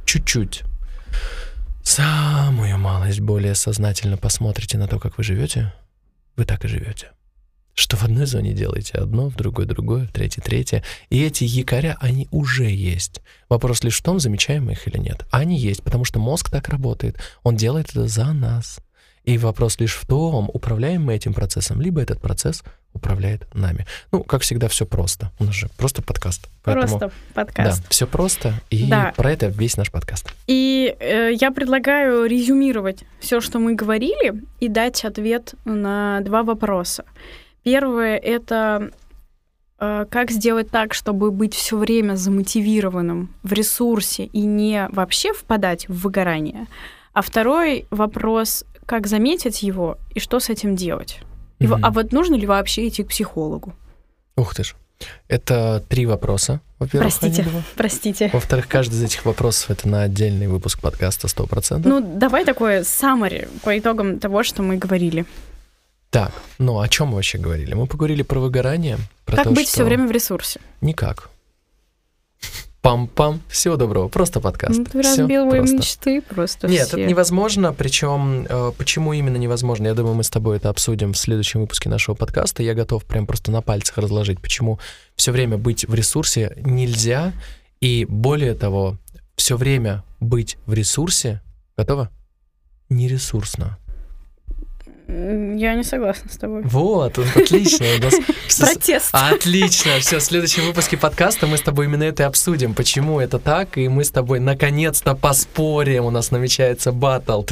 [0.05, 0.63] чуть-чуть
[1.83, 5.75] самую малость более сознательно посмотрите на то, как вы живете,
[6.37, 7.11] вы так и живете
[7.77, 10.83] что в одной зоне делаете одно, в другой другое, в третьей третье.
[11.11, 13.21] И эти якоря, они уже есть.
[13.49, 15.27] Вопрос лишь в том, замечаем мы их или нет.
[15.31, 17.19] Они есть, потому что мозг так работает.
[17.43, 18.79] Он делает это за нас.
[19.25, 22.63] И вопрос лишь в том, управляем мы этим процессом, либо этот процесс
[22.95, 23.85] управляет нами.
[24.11, 25.31] Ну, как всегда, все просто.
[25.39, 26.49] У нас же просто подкаст.
[26.63, 27.83] Поэтому, просто подкаст.
[27.83, 28.55] Да, все просто.
[28.71, 29.13] И да.
[29.17, 30.33] про это весь наш подкаст.
[30.47, 37.05] И э, я предлагаю резюмировать все, что мы говорили, и дать ответ на два вопроса.
[37.67, 38.93] Первое— это
[39.81, 45.89] э, как сделать так, чтобы быть все время замотивированным в ресурсе и не вообще впадать
[45.89, 46.69] в выгорание.
[47.13, 51.19] А второй вопрос— как заметить его и что с этим делать?
[51.59, 51.81] Его, mm-hmm.
[51.83, 53.75] А вот нужно ли вообще идти к психологу?
[54.37, 54.77] Ух ты ж.
[55.27, 56.61] Это три вопроса.
[56.79, 57.45] Во-первых, простите,
[57.75, 58.31] простите.
[58.33, 61.83] Во-вторых, каждый из этих вопросов это на отдельный выпуск подкаста 100%.
[61.85, 65.27] Ну, давай такое summary по итогам того, что мы говорили.
[66.11, 67.75] Так, ну о чем мы вообще говорили?
[67.75, 68.99] Мы поговорили про выгорание.
[69.25, 69.77] Про как то, быть что...
[69.77, 70.61] все время в ресурсе?
[70.81, 71.31] Никак.
[72.87, 73.41] Пам-пам.
[73.49, 74.07] Всего доброго.
[74.07, 74.79] Просто подкаст.
[74.79, 76.99] Ну, ты разбил мои мечты просто Нет, все.
[76.99, 77.73] это невозможно.
[77.73, 79.89] Причем, э, почему именно невозможно?
[79.89, 82.63] Я думаю, мы с тобой это обсудим в следующем выпуске нашего подкаста.
[82.63, 84.79] Я готов прям просто на пальцах разложить, почему
[85.17, 87.33] все время быть в ресурсе нельзя.
[87.81, 88.99] И более того,
[89.35, 91.43] все время быть в ресурсе,
[91.77, 92.11] готово?
[92.89, 93.79] Нересурсно.
[95.09, 96.63] Я не согласна с тобой.
[96.65, 97.87] Вот, отлично.
[98.59, 99.11] Протест.
[99.13, 100.01] Отлично.
[100.01, 103.79] Все, в следующем выпуске подкаста мы с тобой именно это и обсудим, почему это так,
[103.79, 106.07] и мы с тобой наконец-то поспорим.
[106.07, 107.43] У нас намечается батл.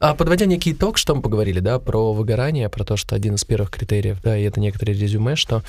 [0.00, 3.44] А подводя некий итог, что мы поговорили, да, про выгорание, про то, что один из
[3.44, 5.62] первых критериев, да, и это некоторые резюме, что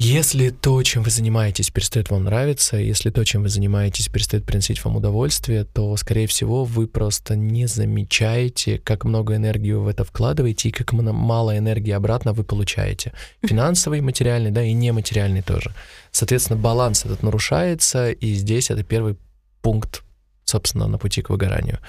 [0.00, 4.84] если то, чем вы занимаетесь, перестает вам нравиться, если то, чем вы занимаетесь, перестает приносить
[4.84, 10.04] вам удовольствие, то, скорее всего, вы просто не замечаете, как много энергии вы в это
[10.04, 13.12] вкладываете и как мало энергии обратно вы получаете.
[13.42, 15.74] Финансовый, материальный, да, и нематериальный тоже.
[16.12, 19.16] Соответственно, баланс этот нарушается, и здесь это первый
[19.62, 20.04] пункт,
[20.44, 21.80] собственно, на пути к выгоранию.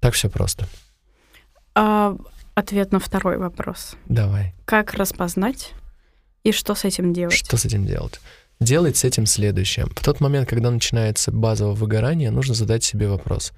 [0.00, 0.66] Так все просто.
[1.74, 2.16] А,
[2.54, 3.94] ответ на второй вопрос.
[4.06, 4.54] Давай.
[4.64, 5.74] Как распознать
[6.44, 7.34] и что с этим делать?
[7.34, 8.20] Что с этим делать?
[8.60, 9.86] Делать с этим следующее.
[9.86, 13.52] В тот момент, когда начинается базовое выгорание, нужно задать себе вопрос.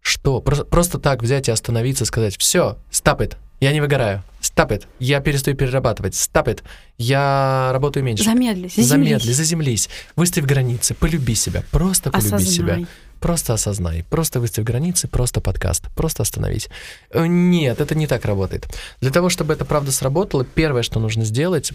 [0.00, 0.40] Что?
[0.40, 5.20] Просто, просто так взять и остановиться, сказать, все, it, я не выгораю, stop it, я
[5.20, 6.62] перестаю перерабатывать, stop it,
[6.98, 8.24] я работаю меньше.
[8.24, 8.88] Замедлись, заземлись.
[8.88, 12.52] Замедлись, заземлись, выставь границы, полюби себя, просто полюби Осознай.
[12.52, 12.78] себя.
[13.20, 16.68] Просто осознай, просто выставь границы, просто подкаст, просто остановись.
[17.08, 18.66] Э, нет, это не так работает.
[19.00, 21.72] Для того, чтобы это правда сработало, первое, что нужно сделать,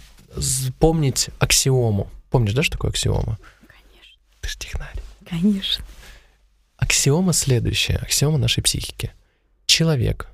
[0.77, 2.07] помнить аксиому.
[2.29, 3.39] Помнишь, да, что такое аксиома?
[3.67, 4.19] Конечно.
[4.41, 4.95] Ты же технарь.
[5.27, 5.83] Конечно.
[6.77, 9.11] Аксиома следующая, аксиома нашей психики.
[9.65, 10.29] Человек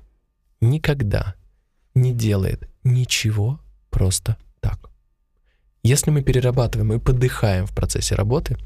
[0.60, 1.34] никогда
[1.94, 4.90] не делает ничего просто так.
[5.82, 8.56] Если мы перерабатываем и подыхаем в процессе работы,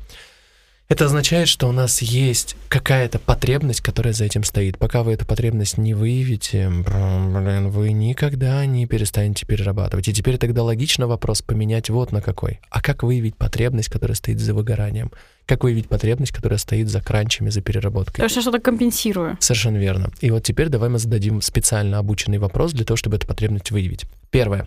[0.90, 4.76] это означает, что у нас есть какая-то потребность, которая за этим стоит.
[4.76, 10.08] Пока вы эту потребность не выявите, блин, вы никогда не перестанете перерабатывать.
[10.08, 12.58] И теперь тогда логично вопрос поменять вот на какой.
[12.70, 15.12] А как выявить потребность, которая стоит за выгоранием?
[15.46, 18.24] Как выявить потребность, которая стоит за кранчами, за переработкой?
[18.24, 19.36] Я что-то компенсирую.
[19.38, 20.10] Совершенно верно.
[20.20, 24.06] И вот теперь давай мы зададим специально обученный вопрос для того, чтобы эту потребность выявить.
[24.30, 24.66] Первое.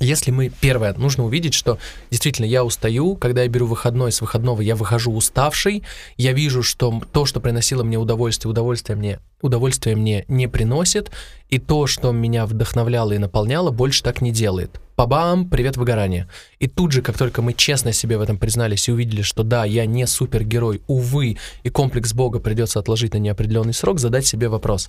[0.00, 1.78] Если мы, первое, нужно увидеть, что
[2.10, 5.82] действительно я устаю, когда я беру выходной, с выходного я выхожу уставший,
[6.16, 11.10] я вижу, что то, что приносило мне удовольствие, удовольствие мне, удовольствие мне не приносит,
[11.48, 14.80] и то, что меня вдохновляло и наполняло, больше так не делает.
[14.96, 16.28] Пабам, привет выгорание.
[16.58, 19.64] И тут же, как только мы честно себе в этом признались и увидели, что да,
[19.64, 24.88] я не супергерой, увы, и комплекс Бога придется отложить на неопределенный срок, задать себе вопрос.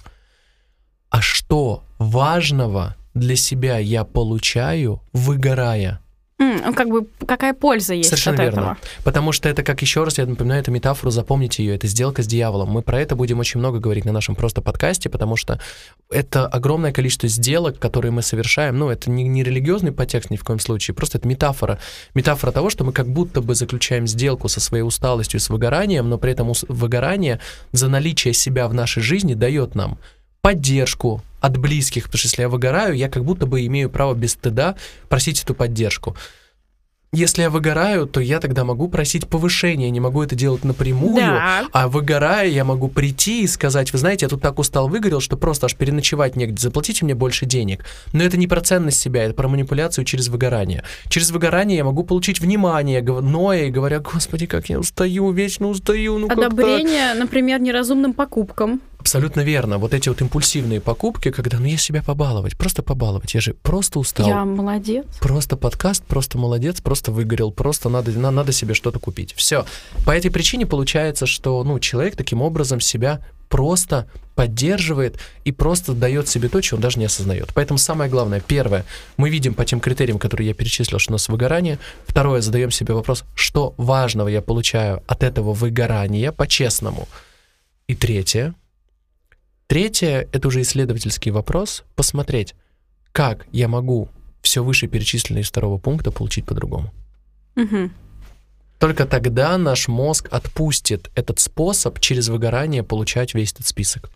[1.09, 5.99] А что важного для себя я получаю, выгорая?
[6.39, 8.59] Mm, как бы какая польза есть Совершенно от верно.
[8.59, 8.77] этого?
[9.03, 12.27] Потому что это, как еще раз, я напоминаю эту метафору, запомните ее, это сделка с
[12.27, 12.69] дьяволом.
[12.69, 15.59] Мы про это будем очень много говорить на нашем просто подкасте, потому что
[16.11, 18.77] это огромное количество сделок, которые мы совершаем.
[18.77, 21.79] Ну, это не, не религиозный подтекст ни в коем случае, просто это метафора.
[22.13, 26.19] Метафора того, что мы как будто бы заключаем сделку со своей усталостью, с выгоранием, но
[26.19, 27.39] при этом выгорание
[27.71, 29.97] за наличие себя в нашей жизни дает нам
[30.41, 34.33] поддержку от близких, потому что если я выгораю, я как будто бы имею право без
[34.33, 34.75] стыда
[35.09, 36.15] просить эту поддержку.
[37.13, 41.65] Если я выгораю, то я тогда могу просить повышения, не могу это делать напрямую, Да.
[41.71, 45.37] а выгорая, я могу прийти и сказать, вы знаете, я тут так устал, выгорел, что
[45.37, 47.85] просто аж переночевать негде, заплатите мне больше денег.
[48.11, 50.83] Но это не про ценность себя, это про манипуляцию через выгорание.
[51.07, 56.17] Через выгорание я могу получить внимание, ноя и говоря, господи, как я устаю, вечно устаю,
[56.17, 58.81] ну как так?» Одобрение, например, неразумным покупкам.
[59.07, 59.77] Абсолютно верно.
[59.77, 63.33] Вот эти вот импульсивные покупки, когда, ну, я себя побаловать, просто побаловать.
[63.35, 64.27] Я же просто устал.
[64.27, 65.05] Я молодец.
[65.21, 69.33] Просто подкаст, просто молодец, просто выгорел, просто надо, на- надо себе что-то купить.
[69.33, 69.65] Все.
[70.05, 76.27] По этой причине получается, что ну, человек таким образом себя просто поддерживает и просто дает
[76.27, 77.51] себе то, чего он даже не осознает.
[77.55, 78.83] Поэтому самое главное, первое,
[79.15, 81.79] мы видим по тем критериям, которые я перечислил, что у нас выгорание.
[82.07, 87.07] Второе, задаем себе вопрос, что важного я получаю от этого выгорания по-честному.
[87.87, 88.53] И третье,
[89.67, 92.55] третье, это уже исследовательский вопрос, посмотреть,
[93.11, 94.09] как я могу
[94.41, 96.93] все вышеперечисленное из второго пункта получить по-другому.
[97.55, 97.91] Мгм.
[98.79, 104.11] Только тогда наш мозг отпустит этот способ через выгорание получать весь этот список.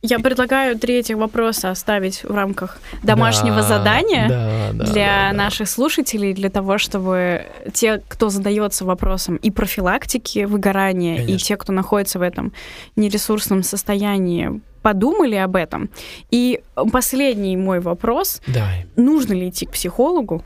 [0.00, 5.36] Я предлагаю третий вопрос оставить в рамках домашнего Да, задания да, да, для да, да.
[5.36, 11.46] наших слушателей, для того, чтобы те, кто задается вопросом и профилактики выгорания, и Конечно.
[11.46, 12.52] те, кто находится в этом
[12.94, 15.90] нересурсном состоянии, подумали об этом.
[16.30, 16.60] И
[16.92, 18.40] последний мой вопрос.
[18.46, 20.44] Да, Нужно ли идти к психологу?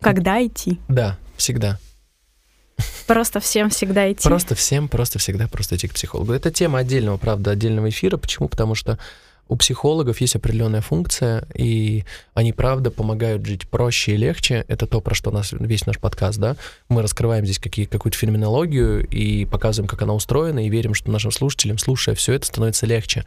[0.00, 0.78] Когда идти?
[0.88, 1.78] да, всегда.
[3.06, 4.22] Просто всем всегда идти?
[4.22, 6.32] Просто всем, просто всегда просто идти к психологу.
[6.32, 8.16] Это тема отдельного, правда, отдельного эфира.
[8.16, 8.48] Почему?
[8.48, 8.98] Потому что
[9.46, 14.64] у психологов есть определенная функция, и они, правда, помогают жить проще и легче.
[14.68, 16.56] Это то, про что нас весь наш подкаст, да.
[16.88, 21.30] Мы раскрываем здесь какие, какую-то феноменологию и показываем, как она устроена, и верим, что нашим
[21.30, 23.24] слушателям, слушая все это, становится легче.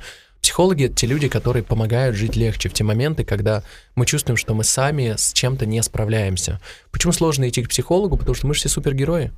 [0.48, 3.64] Психологи— это те люди, которые помогают жить легче в те моменты, когда
[3.96, 6.62] мы чувствуем, что мы сами с чем-то не справляемся.
[6.90, 8.16] Почему сложно идти к психологу?
[8.16, 9.34] Потому что мы же все супергерои.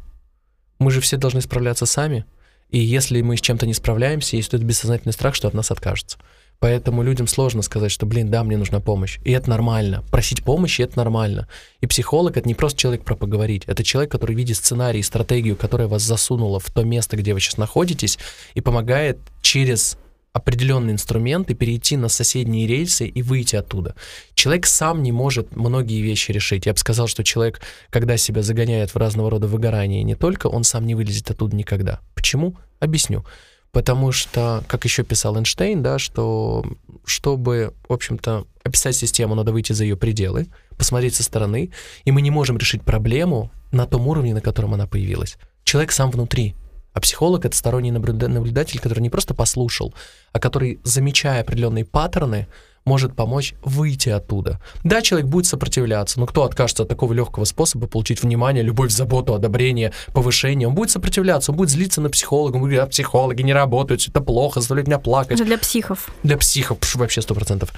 [0.78, 2.26] Мы же все должны справляться сами.
[2.70, 6.20] И если мы с чем-то не справляемся, есть этот бессознательный страх, что от нас откажется.
[6.60, 9.18] Поэтому людям сложно сказать, что, блин, да, мне нужна помощь.
[9.24, 10.04] И это нормально.
[10.12, 11.48] Просить помощи— это нормально.
[11.82, 13.64] И психолог— это не просто человек про поговорить.
[13.66, 17.58] Это человек, который видит сценарий, стратегию, которая вас засунула в то место, где вы сейчас
[17.58, 18.20] находитесь,
[18.54, 19.98] и помогает через
[20.34, 23.96] определенные инструменты перейти на соседние рельсы и выйти оттуда.
[24.36, 26.66] Человек сам не может многие вещи решить.
[26.66, 30.64] Я бы сказал, что человек, когда себя загоняет в разного рода выгорание, не только он
[30.64, 32.00] сам не вылезет оттуда никогда.
[32.14, 32.56] Почему?
[32.80, 33.26] Объясню.
[33.72, 36.66] Потому что, как еще писал Эйнштейн, да, что
[37.06, 41.72] чтобы, в общем-то, описать систему, надо выйти за ее пределы, посмотреть со стороны,
[42.04, 45.38] и мы не можем решить проблему на том уровне, на котором она появилась.
[45.64, 46.56] Человек сам внутри.
[47.00, 49.94] А психолог— это сторонний наблюда- наблюдатель, который не просто послушал,
[50.34, 52.48] а который, замечая определенные паттерны,
[52.84, 54.60] может помочь выйти оттуда.
[54.84, 59.34] Да, человек будет сопротивляться, но кто откажется от такого легкого способа получить внимание, любовь, заботу,
[59.34, 60.68] одобрение, повышение?
[60.68, 64.06] Он будет сопротивляться, он будет злиться на психолога, он будет говорить, а психологи не работают,
[64.06, 65.40] это плохо, заставляют меня плакать.
[65.40, 66.10] Это для психов.
[66.24, 67.72] Для психов пш, вообще сто процентов.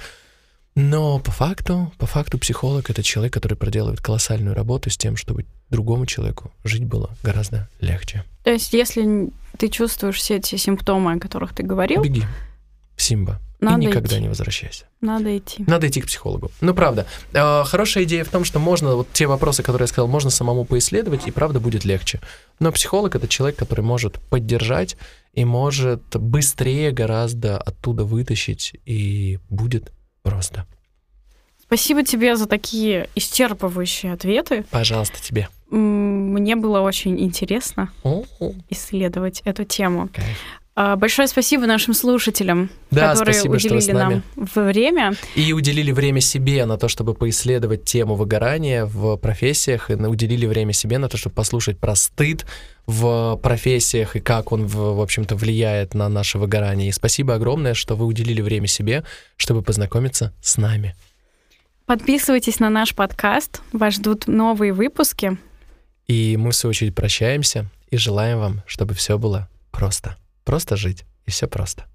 [0.74, 5.44] Но по факту, по факту психолог это человек, который проделывает колоссальную работу с тем, чтобы
[5.68, 8.24] другому человеку жить было гораздо легче.
[8.44, 12.24] То есть, если ты чувствуешь все эти симптомы, о которых ты говорил, Беги,
[12.96, 14.22] Симба, Надо и никогда идти.
[14.22, 14.84] не возвращайся.
[15.00, 15.64] надо идти.
[15.66, 16.50] Надо идти к психологу.
[16.60, 17.06] Ну, правда.
[17.32, 20.64] Э, Хорошая идея в том, что можно, вот те вопросы, которые я сказал, можно самому
[20.64, 22.20] поисследовать, и правда будет легче.
[22.60, 24.96] Но психолог— это человек, который может поддержать
[25.34, 29.92] и может быстрее гораздо оттуда вытащить, и будет
[30.22, 30.66] просто.
[31.60, 34.64] Спасибо тебе за такие исчерпывающие ответы.
[34.70, 35.48] Пожалуйста, тебе.
[35.70, 38.24] Мне было очень интересно О,
[38.68, 40.08] исследовать эту тему.
[40.12, 40.38] кайф.
[40.74, 44.22] А, Большое спасибо нашим слушателям, Да, которые спасибо, что вы уделили с нами.
[44.36, 45.12] нам время.
[45.34, 50.72] И уделили время себе на то, чтобы поисследовать тему выгорания в профессиях, и уделили время
[50.72, 52.46] себе на то, чтобы послушать про стыд
[52.86, 56.88] в профессиях и как он, в, в общем-то, влияет на наше выгорание.
[56.88, 59.04] И спасибо огромное, что вы уделили время себе,
[59.36, 60.94] чтобы познакомиться с нами.
[61.84, 63.60] Подписывайтесь на наш подкаст.
[63.72, 65.36] Вас ждут новые выпуски.
[66.06, 70.16] И мы, в свою очередь, прощаемся и желаем вам, чтобы все было просто.
[70.44, 71.86] Просто жить, и все просто.